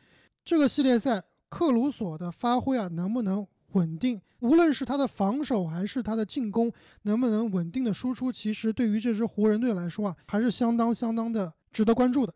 [0.44, 4.22] 这个系列赛克鲁索的发挥啊，能不能稳定？
[4.40, 6.72] 无论是他的防守还是他的进攻，
[7.04, 8.32] 能不能稳定的输出？
[8.32, 12.34] 其实对于这支湖人队来说啊，还是相当相当的值得关注的。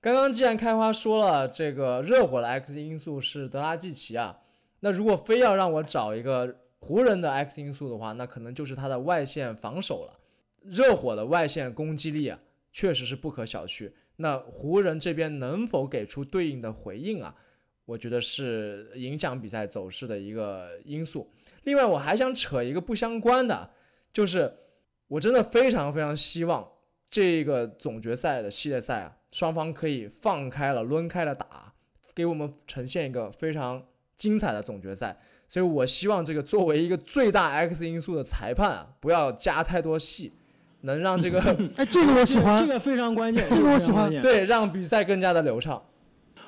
[0.00, 4.38] 刚刚既然开花说了这个热火的 X 因素是德拉季奇啊，
[4.80, 10.18] 那如果非要让我找一个湖人的 X 因素的话，那可能就是他的外线防守了。
[10.62, 12.38] 热火的外线攻击力啊，
[12.72, 13.90] 确实是不可小觑。
[14.16, 17.34] 那湖人这边能否给出对应的回应啊？
[17.90, 21.28] 我觉得是影响比赛走势的一个因素。
[21.64, 23.68] 另外，我还想扯一个不相关的，
[24.12, 24.54] 就是
[25.08, 26.64] 我真的非常非常希望
[27.10, 31.72] 这个总决赛的系列赛啊，双方可以放开了、抡开了打，
[32.14, 33.84] 给我们呈现一个非常
[34.16, 35.18] 精彩的总决赛。
[35.48, 40.32] 所以我希望这个作为一个最大 X 因素的裁判啊，不要加太多戏，
[40.82, 41.40] 能让这个
[41.74, 45.84] 哎，这个我喜欢，这个非常关键，这个我喜欢对让比赛更加的流畅。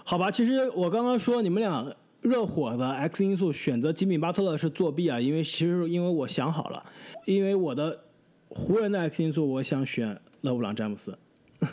[0.05, 6.85] 好吧，其实我刚刚说你们俩热火的 X 因素选择吉米巴特勒是作弊啊，因为其实因为我想好了，
[7.25, 7.99] 因为我的
[8.49, 11.17] 湖人的 X 因素我想选勒布朗詹姆斯。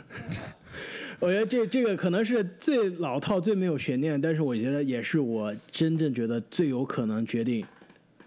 [1.18, 7.62] 我觉得这这个可能是最老套、最没有悬念，但是我觉得也是我真正觉得最有可能决定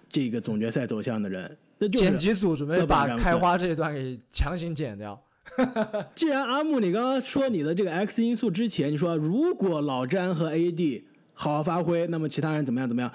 [0.09, 5.19] 这个总决赛走向的人，那就是剪辑组准备把开花这一段给强行剪掉。
[6.15, 13.11] 既然阿木你刚刚说你的这个 X 因素之前，你说如果老詹和 AD 好好发挥，那么其他人怎么样怎么样？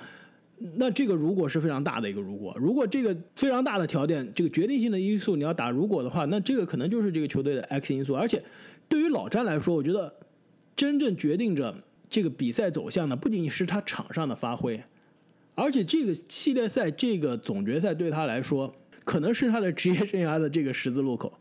[0.77, 8.16] 那这个如果是非常大的一个如果，如果这个非常大的条件，这个决定性的因素你要打如果的话，那这个可能就是这个球队的 X 因素。
[8.16, 8.42] 而且
[8.88, 10.12] 对于老詹来说，我觉得
[10.74, 11.72] 真正决定着
[12.11, 14.83] 这个比赛走向的，不仅仅是他场上的发挥，
[15.55, 18.74] 而且这个系列赛这个总决赛对他来说，
[19.05, 21.33] 可能是他的职业生涯的这个十字路口。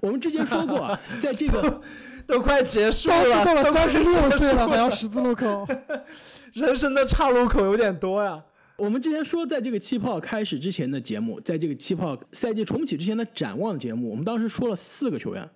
[0.00, 1.80] 我们之前说过啊， 在这个
[2.26, 5.66] 都快结束了，到了三十六岁了束还要十字路口，
[6.54, 8.42] 人生的岔路口有点多呀。
[8.76, 15.48] 我们之前说，在这个气泡开始之前的节目，在这个气泡赛季重启之前的展望节目，我们当时说了四个球员。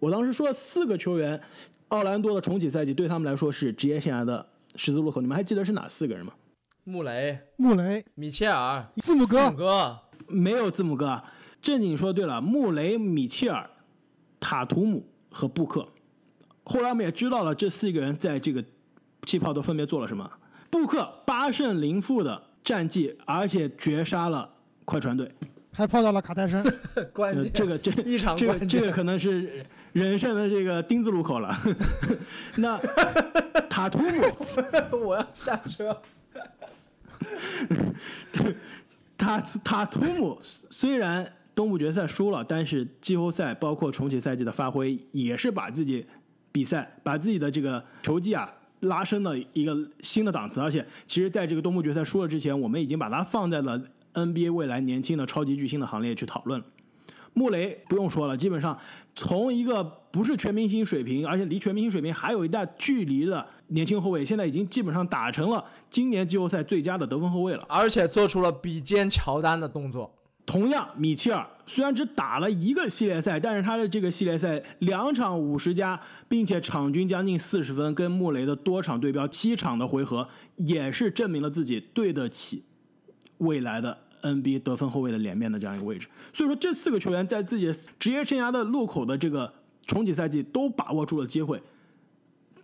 [0.00, 1.40] 我当时说了四个球员，
[1.88, 5.20] 奥兰多的重启赛季对他们来说是职业生涯的十字路口。
[5.20, 6.32] 你们还记得是哪四个人吗？
[6.84, 11.32] 穆雷、穆雷、米切尔、字母哥字母，哥，没有字母哥啊。
[11.60, 13.68] 正经说对了，穆雷、米切尔、
[14.38, 15.86] 塔图姆和布克。
[16.64, 18.64] 后来我们也知道了，这四个人在这个
[19.22, 20.30] 气泡都分别做了什么。
[20.70, 24.48] 布克八胜零负的战绩，而且绝杀了
[24.84, 25.30] 快船队。
[25.72, 26.62] 还泡到了卡戴珊。
[26.94, 31.56] 呃关键这个这一场这个关键这个可能是人生的这个丁字路口了。
[32.56, 32.78] 那
[33.70, 34.22] 塔图姆，
[35.06, 35.96] 我要下车。
[39.16, 46.06] 塔塔图姆虽然东部决赛输了，但是季后赛包括重启赛季的发挥，也是把自己
[46.52, 50.60] 比赛把自己的这个球技啊拉升了一个新的档次。
[50.60, 53.76] 而且，其实在这个东部决赛输了之前，我们已经把它放在了
[54.14, 56.66] NBA 未来年轻的超级巨星的行列去讨论了。
[57.34, 58.78] 穆雷不用说了，基本上
[59.16, 67.64] 从一个不是全明星水平，而且离全明星水平还有一大距离的年轻后卫，现在已经基本上打成了今年季后赛最佳的得分后卫了。
[67.68, 70.08] 而且做出了比肩乔丹的动作。
[70.48, 82.64] 同样，米切尔虽然只打了一个系列赛，但是他的这个系列赛两场五十加，并且场均将近四十分，跟穆雷的多场对标七场的回合，也是证明了自己对得起
[83.36, 86.08] 未来的 NBA 得分后卫的脸面的这样一个位置。
[86.32, 89.52] 所以说，这四个球员在自己职业生涯的路口的这个
[89.86, 91.62] 重启赛季都把握住了机会。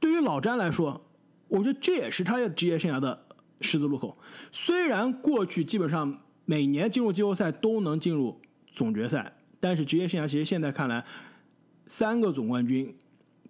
[0.00, 1.04] 对于老詹来说，
[1.48, 3.26] 我觉得这也是他的职业生涯的
[3.60, 4.16] 十字路口。
[4.50, 8.38] 虽然过去基本上每年进入季后赛都能进入
[8.74, 11.04] 总决赛，但是职业生涯其实现在看来，
[11.86, 12.94] 三个总冠军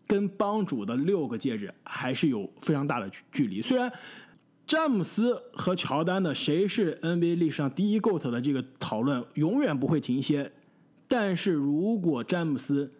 [0.07, 3.61] 跟帮主的六个戒指还是有非常大的距距离。
[3.63, 3.93] 虽然
[4.67, 10.51] 詹姆斯和乔丹的谁是 NBA 历史上第一 GOAT 的这个讨论永远不会停歇，
[11.07, 12.93] 但是如果詹姆斯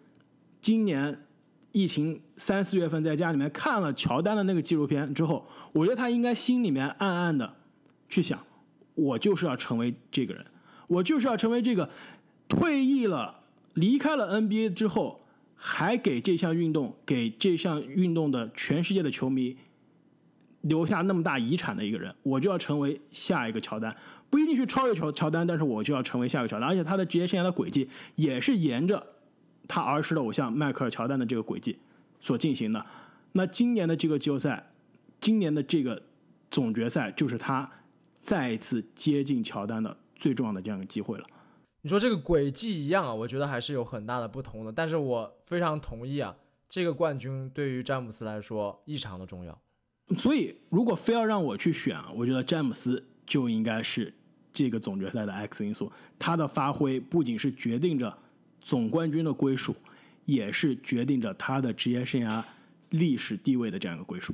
[0.61, 1.25] 今年
[1.71, 7.55] 疫情三四月份在家里面看了乔丹的那个纪录片之后，我觉得他应该心里面暗暗的
[8.07, 8.39] 去想，
[8.95, 10.43] 我就是要成为这个人，
[10.87, 11.89] 我就是要成为这个
[12.47, 13.41] 退役了、
[13.73, 15.21] 离开了 NBA 之后，
[15.55, 19.55] 还给这项运动、给这项运动的全世界的球迷
[20.61, 23.95] 留下那么大遗产的一个人，我就要成为下一个乔丹。
[24.29, 26.67] 不一定去超越乔乔丹，但是我就要成为下一个乔丹。
[26.67, 29.05] 而且他的职业生涯的轨迹也是沿着
[29.67, 31.77] 他儿时的偶像迈克尔乔丹的这个轨迹
[32.19, 32.85] 所进行的。
[33.33, 34.71] 那今年的这个季后赛，
[35.21, 36.01] 今年的这个
[36.49, 37.69] 总决赛就是他
[38.25, 41.23] 再一次接近乔丹的最重要的这样一个机会了。
[41.83, 44.71] 你说这个轨迹一样啊，我觉得还是有很大的不同的。
[44.71, 46.35] 但是我非常同意啊，
[46.67, 49.55] 这个冠军对于詹姆斯来说异常的重要。
[50.17, 54.11] 所以，如果非要让我去选啊，我觉得詹姆斯就应该是
[54.51, 55.91] 这个总决赛的 X 因素。
[56.17, 58.11] 他的发挥不仅是决定着
[58.59, 59.75] 总冠军的归属，
[60.25, 62.43] 也是决定着他的职业生涯
[62.89, 64.33] 历史地位的这样一个归属。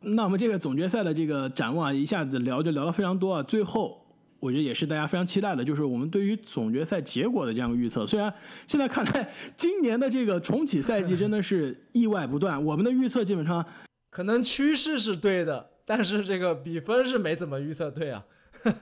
[0.00, 3.42] 那我们这个总决赛的这个展望，一下子聊就聊了非常多啊。
[3.42, 4.02] 最后。
[4.38, 8.06] 我觉得也是大家非常期待的，就是我们对于总决赛结果的这样个预测。
[8.06, 8.32] 虽然
[8.66, 13.64] 现在看来，今年的这个重启赛季真的是意外不断，我们的预测基本上
[14.10, 18.22] 可能趋势是对的，但是这个比分是没怎么预测对啊。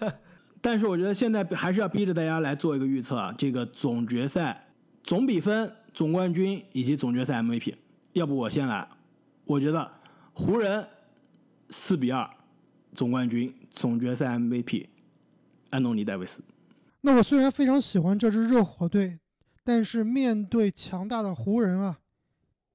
[0.61, 4.67] 但是我觉得现在还是要逼着大家来做一个预测啊，这个总决赛
[5.05, 7.75] 总比分、总冠军以及总决赛 MVP。
[8.13, 8.87] 要不我先来，
[9.45, 9.89] 我觉得
[10.33, 10.85] 湖人
[11.71, 12.29] 四比二
[12.95, 14.89] 总冠军、总决赛 MVP。
[15.71, 16.41] 安东尼·戴维斯。
[17.01, 19.19] 那我虽然非常喜欢这支热火队，
[19.65, 21.99] 但是面对强大的湖人啊，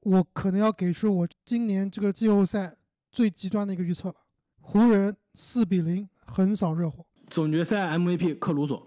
[0.02, 2.76] 我可能要给出我今年这个季后赛
[3.10, 4.16] 最极端的一个预测了：
[4.60, 7.06] 湖人四比零横扫热火。
[7.30, 8.86] 总决赛 MVP 克鲁索。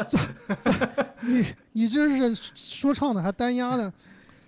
[1.20, 3.92] 你你这是说唱的还单压的？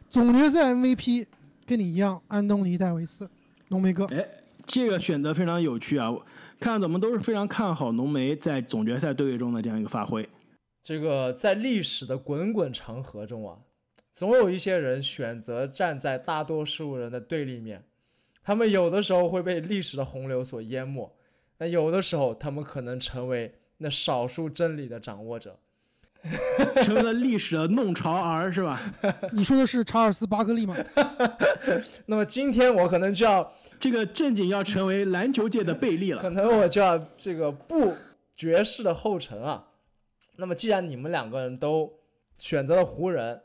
[0.09, 1.27] 总决赛 MVP
[1.67, 3.29] 跟你一样，安东尼·戴维斯，
[3.69, 4.07] 浓眉哥。
[4.07, 4.27] 哎，
[4.67, 6.13] 这个选择非常有趣啊。
[6.59, 10.27] 看，我们都是非常看好浓眉在总决赛对位中的这样一个发挥。
[10.83, 13.59] 这个在历史的滚滚长河中啊，
[14.15, 17.85] 总有一些人选择站在大多数人的对立面。
[18.43, 21.15] 他们有的时候会被历史的洪流所淹没，
[21.59, 25.59] 那有的时候他们可能成为那少数真理的掌握者，
[26.83, 28.81] 成为了历史的弄潮儿，是吧？
[29.33, 30.75] 你说的是查尔斯·巴克利吗？
[32.07, 33.53] 那么今天我可能就要。
[33.79, 37.95] 这个正经要成为篮球界的贝利了，可能我就要这个步
[38.35, 39.73] 爵士的后尘啊。
[40.37, 41.93] 那么既然你们两个人都
[42.37, 43.43] 选择了湖人，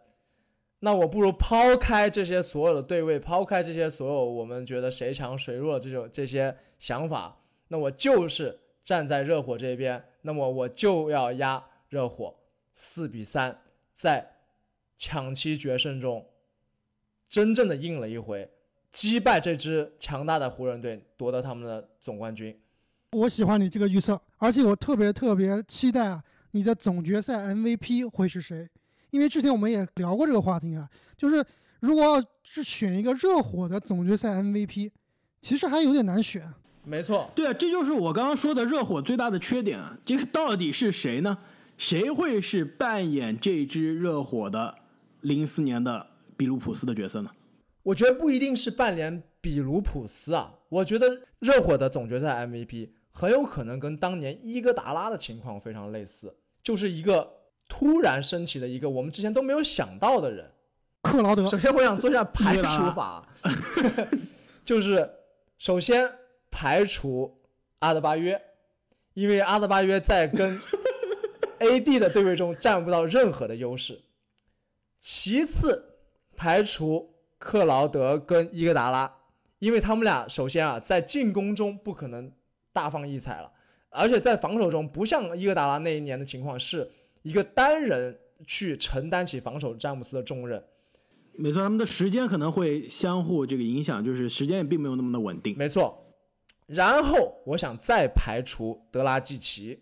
[0.80, 12.36] 那我不如抛开这些所有的对位，抛开这些所有我们觉得谁强谁弱这种这些想法，那我就是站在热火这边，那么我就要压热火
[12.74, 13.62] 四比三，
[13.94, 14.36] 在
[14.98, 16.26] 抢七决胜中
[17.28, 18.50] 真正的赢了一回。
[18.92, 22.56] 击败这支强大的湖人队，夺得他们的总冠军。
[23.12, 28.70] 我喜欢你这个预测，而且我特别特别期待啊，你的总决赛 MVP 会是谁？
[29.10, 31.44] 因为之前我们也聊过这个话题啊，就是
[31.80, 34.92] 如果要是选一个热火的总决赛 MVP，
[35.42, 36.48] 其实还有点难选。
[36.84, 39.98] 没错，对啊，这就是我刚刚说的热火最大的缺点啊。
[40.06, 41.38] 这个到底是谁呢？
[41.78, 44.74] 谁会是扮演这支热火的
[45.22, 47.32] 零四年的比卢普斯的角色呢？
[47.84, 57.28] 我觉得不一定是半联比卢普斯啊，我觉得热火的总决赛 MVP 很有可能跟当年伊戈达拉的情况非常类似，就是一个
[57.68, 60.52] 突然升起的一个我们之前都没有想到的人，
[61.02, 61.48] 克劳德。
[61.48, 63.28] 首先我想做一下排除法，
[64.64, 65.10] 就是
[65.58, 66.08] 首先
[66.52, 67.42] 排除
[67.80, 68.40] 阿德巴约，
[69.16, 70.60] 因为阿德巴约在跟
[71.60, 74.00] AD 的对位中占不到任何的优势。
[75.00, 75.98] 其次
[76.36, 77.11] 排除。
[77.42, 79.12] 克劳德跟伊戈达拉，
[79.58, 82.32] 因为他们俩首先啊，在进攻中不可能
[82.72, 83.52] 大放异彩了，
[83.90, 86.92] 而且在防守中不像伊戈达拉那一年的情况，是
[87.24, 90.64] 一个单人去承担起防守詹姆斯的重任。
[91.34, 95.58] 没错，他们的时间可能会相互这个影响，就是时间也并没有那么的稳定。
[95.58, 96.14] 没错，
[96.68, 99.82] 然后我想再排除德拉季奇，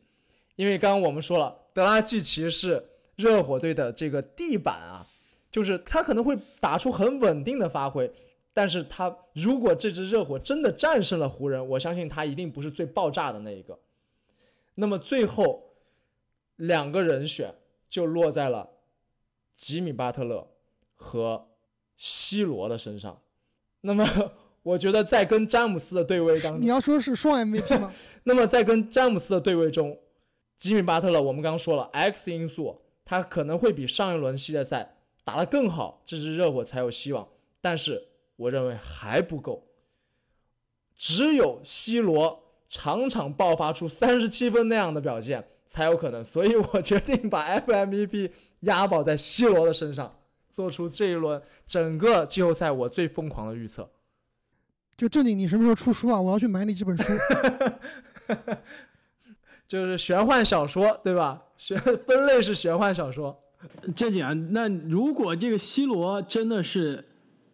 [0.56, 2.82] 因为刚刚我们说了，德拉季奇是
[3.18, 5.06] 热火队的这个地板啊。
[5.52, 8.12] 就是他可能会打出很稳定的发挥，
[8.54, 13.80] 但是他如果这支热火真的战胜了湖人，我相信他一定不是最爆炸的那一个。
[14.76, 15.74] 那么最后
[16.56, 17.54] 两个人选
[17.90, 18.70] 就落在了
[19.56, 20.48] 吉米巴特勒
[20.96, 21.48] 和
[21.98, 23.20] 西罗的身上。
[23.82, 24.06] 那么
[24.62, 27.92] 我觉得在跟詹姆斯的对位当中，你要说是双 MVP 吗？
[28.24, 29.98] 那么在跟詹姆斯的对位中，
[30.60, 34.98] 吉米巴特勒我们刚刚说了 X 因素，他可能会比上一轮系列赛。
[35.30, 37.28] 打得更好，这支热火才有希望。
[37.62, 38.04] 但是
[38.36, 39.64] 我认为还不够，
[40.98, 46.26] 只有 C 罗场场爆发出三十七分那样的表现才有可能。
[46.26, 50.20] 所以我决定把 FMVP 押宝在 C 罗的身上，
[50.52, 53.88] 做出这一轮整个季后赛我最疯狂的预测。
[54.98, 56.20] 就正经，你什么时候出书啊？
[56.20, 57.04] 我要去买你这本书。
[59.70, 61.44] 就是玄幻小说，对吧？
[61.56, 63.40] 玄分类是玄幻小说。
[63.96, 67.04] 正经啊，那如果这个 C 罗真的是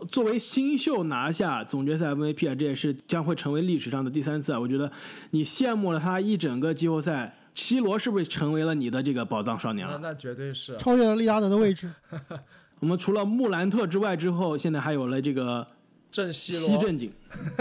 [0.09, 4.59] 作为新秀拿下总决赛 MVP 啊，这也是将会成为历史上的第三次啊。
[4.59, 4.91] 我觉得
[5.31, 9.97] 你羡慕了他一整个季后赛，C 罗是不是成为了你的这个宝藏少年了？
[10.01, 10.77] 那那绝对是。
[10.77, 11.89] 超越了利拉德的位置。
[12.79, 15.65] 我们除了穆兰特之外，之后现在还有了这个
[16.11, 17.11] 正西罗西正经，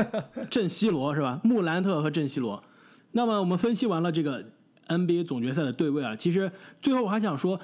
[0.51, 1.41] 正西罗是吧？
[1.45, 2.63] 穆兰特和正西罗。
[3.13, 4.45] 那么我们分析完了这个
[4.89, 6.51] NBA 总决赛的对位啊，其实
[6.83, 7.59] 最后我还想说，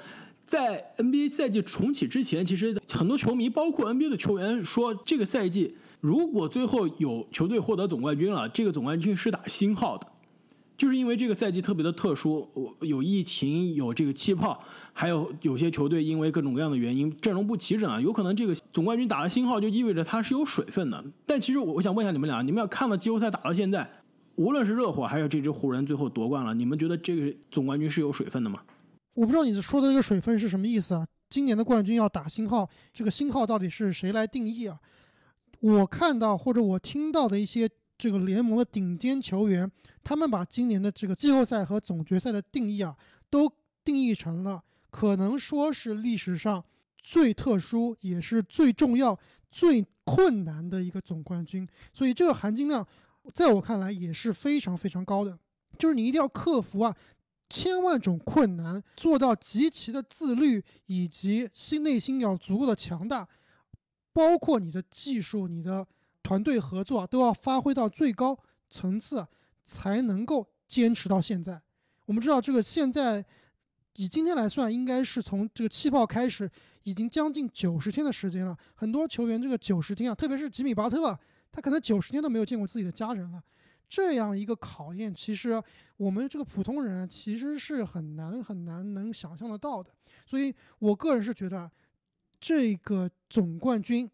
[0.51, 10.05] 在 NBA 赛季重启之前，其实很多球迷，包括 NBA 的球员说，这个赛季如果最后有球队获得总冠军了，这个总冠军是打星号的。
[10.77, 12.45] 就是因为这个赛季特别的特殊，
[12.81, 21.01] 有疫情，有这个气泡，还有有些球队因为各种各样的原因阵容不齐整啊，有可能这个总冠军打了星号就意味着它是有水分的。
[21.25, 23.89] 但其实我我想问一下你们俩，你们要看了季后赛打到现在，
[24.35, 28.59] 无论是热火还是这支湖人最后夺冠了，你们觉得这个总冠军是有水分的吗？
[29.21, 31.07] 我不知道你说的这个水分是什么意思啊？
[31.29, 34.79] 今年的冠军要打星号，这个星号到底是谁来定义啊？
[35.59, 37.69] 我看到或者我听到的一些
[37.99, 39.71] 这个联盟的顶尖球员。
[40.03, 42.97] 他们把今年的这个季后赛和总决赛的定义啊，
[43.29, 43.47] 都
[43.85, 44.59] 定义成了
[44.89, 46.65] 可能说是历史上
[46.97, 49.15] 最特殊，也是最重要、
[49.51, 51.67] 最困难的一个总冠军。
[51.93, 52.83] 所以这个含金量，
[53.35, 55.37] 在我看来也是非常非常高的。
[55.77, 56.95] 就是你一定要克服啊
[57.51, 63.27] 千万种困难，做到极其的自律，以及心内心要足够的强大，
[64.11, 65.85] 包括你的技术、你的
[66.23, 68.39] 团队合作，都要发挥到最高
[68.69, 69.27] 层次。
[69.63, 71.61] 才能够坚持到现在。
[72.05, 73.23] 我们知道，这个现在
[73.95, 76.49] 以今天来算，应该是从这个气泡开始，
[76.83, 78.57] 已经将近九十天的时间了。
[78.75, 81.17] 很多球员这个九十天啊，特别是吉米巴特勒，
[81.51, 83.41] 他可能九十天都没有见过自己的家人了。
[83.91, 85.61] 这样一个考验，其实
[85.97, 89.91] 我们这个普通人其实是很难很难能想象得到的。
[90.25, 91.69] 所以我个人是觉得，
[92.39, 94.09] 这个总冠军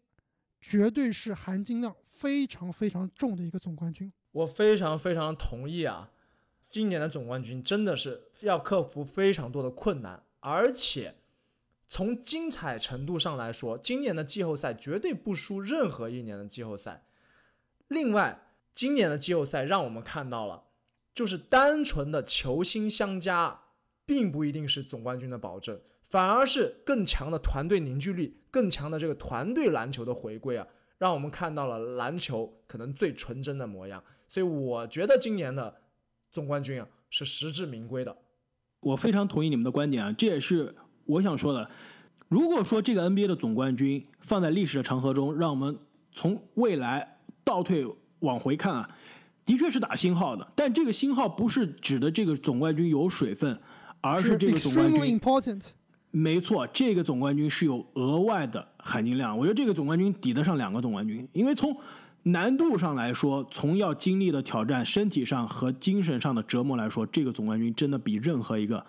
[0.60, 4.12] 绝对是含金量非常非常重的一个总冠军。
[4.32, 6.10] 我非常非常同意啊！
[6.66, 11.14] 今年的总冠军真的是要克服非常多的困难，而且
[11.88, 17.04] 从精彩程度上来说，今年的季后赛绝对不输任何一年的季后赛。
[17.86, 18.38] 另外，
[18.78, 20.62] 今年的季后赛让我们看到了，
[21.12, 23.60] 就是单纯的球星相加，
[24.06, 30.64] 并不一定是总冠军的保证，反而是更强的团队凝聚力、更强的这个团队篮球的回归啊，
[30.96, 34.00] 让我们看到了篮球可能最纯真的模样。
[34.28, 35.74] 所以我觉得今年的
[36.30, 38.16] 总冠军啊是实至名归的。
[38.78, 40.72] 我非常同意你们的观点啊，这也是
[41.04, 41.68] 我想说的。
[42.28, 45.76] 如果说这个 NBA 的总冠军放在历史的长河中，让我们
[46.12, 47.84] 从未来倒退
[48.20, 48.88] 往回看啊，
[49.44, 50.46] 的确是打星号的。
[50.54, 53.58] 但这个星号不是指的这个总冠军有水分，
[54.00, 55.20] 而是这个总冠军。
[56.10, 59.36] 没错，这个总冠军是有额外的含金量。
[59.36, 61.76] 我觉得这个总冠军抵得上两个总冠军，因为从
[62.22, 68.84] 难度上来说，从要经历的挑战、身体上和精神上的折磨来说，这个总冠军真的比任何一个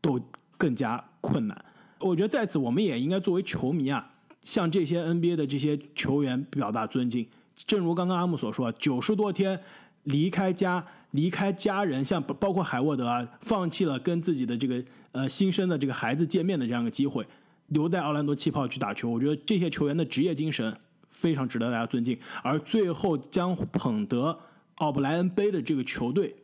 [0.00, 0.18] 都
[0.56, 1.64] 更加困难。
[2.00, 4.10] 我觉得在此，我们也应该作为球迷啊，
[4.40, 7.26] 向这些 NBA 的这些球员表达尊敬。
[7.56, 9.58] 正如刚刚阿木所说，九十多天
[10.04, 17.26] 离开家、离开家人，像包括海沃德啊，放弃了跟自己的这个呃新生的这个孩子见面的这样一个机会，
[17.68, 19.08] 留在奥兰多气泡去打球。
[19.08, 20.76] 我觉得这些球员的职业精神。
[21.10, 24.36] 非常值得大家尊敬，而最后将捧得
[24.74, 26.34] 奥布莱恩杯的这个球队，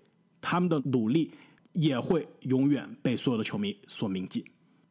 [0.41, 1.33] 他们的努力
[1.73, 4.45] 也会永远被所有的球迷所铭记。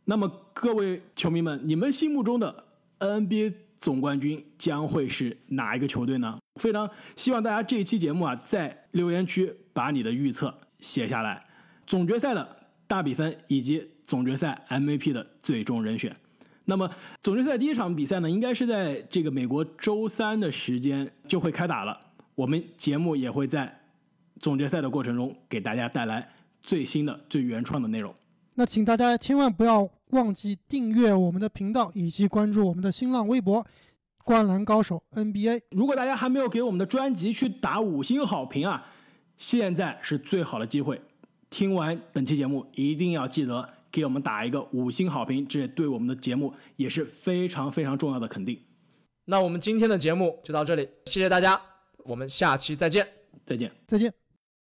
[0.03, 2.65] 那么，各位球迷们，你们心目中的
[2.99, 6.37] NBA 总冠军将会是哪一个球队呢？
[6.59, 11.43] 非常希望大家这一期节目啊，在留言区把你的预测写下来，
[11.87, 12.57] 总决赛的
[12.87, 16.15] 大比分以及总决赛 MVP 的最终人选。
[16.65, 16.89] 那么
[17.21, 21.99] 总决赛第一场比赛呢，应该是在这个美国周三的时间就会开打了。
[22.35, 23.81] 我们节目也会在
[24.39, 26.29] 总决赛的过程中给大家带来
[26.61, 28.13] 最新的、最原创的内容。
[28.59, 33.65] 那请大家千万不要忘记订阅我们的频道，以及关注我们的新浪微博
[34.25, 35.61] “灌篮高手 NBA”。
[35.71, 38.85] 如果大家还没有给我们的专辑去打五星好评啊，
[39.37, 41.01] 现在是最好的机会。
[41.49, 43.69] 听完本期节目，一定要记得。
[43.89, 48.59] 给我们打一个五星好评，这对我们的节目也是非常非常重要的肯定。
[49.23, 51.59] 那我们今天的节目就到这里，谢谢大家，
[51.99, 53.07] 我们下期再见，
[53.45, 54.18] 再见，再见。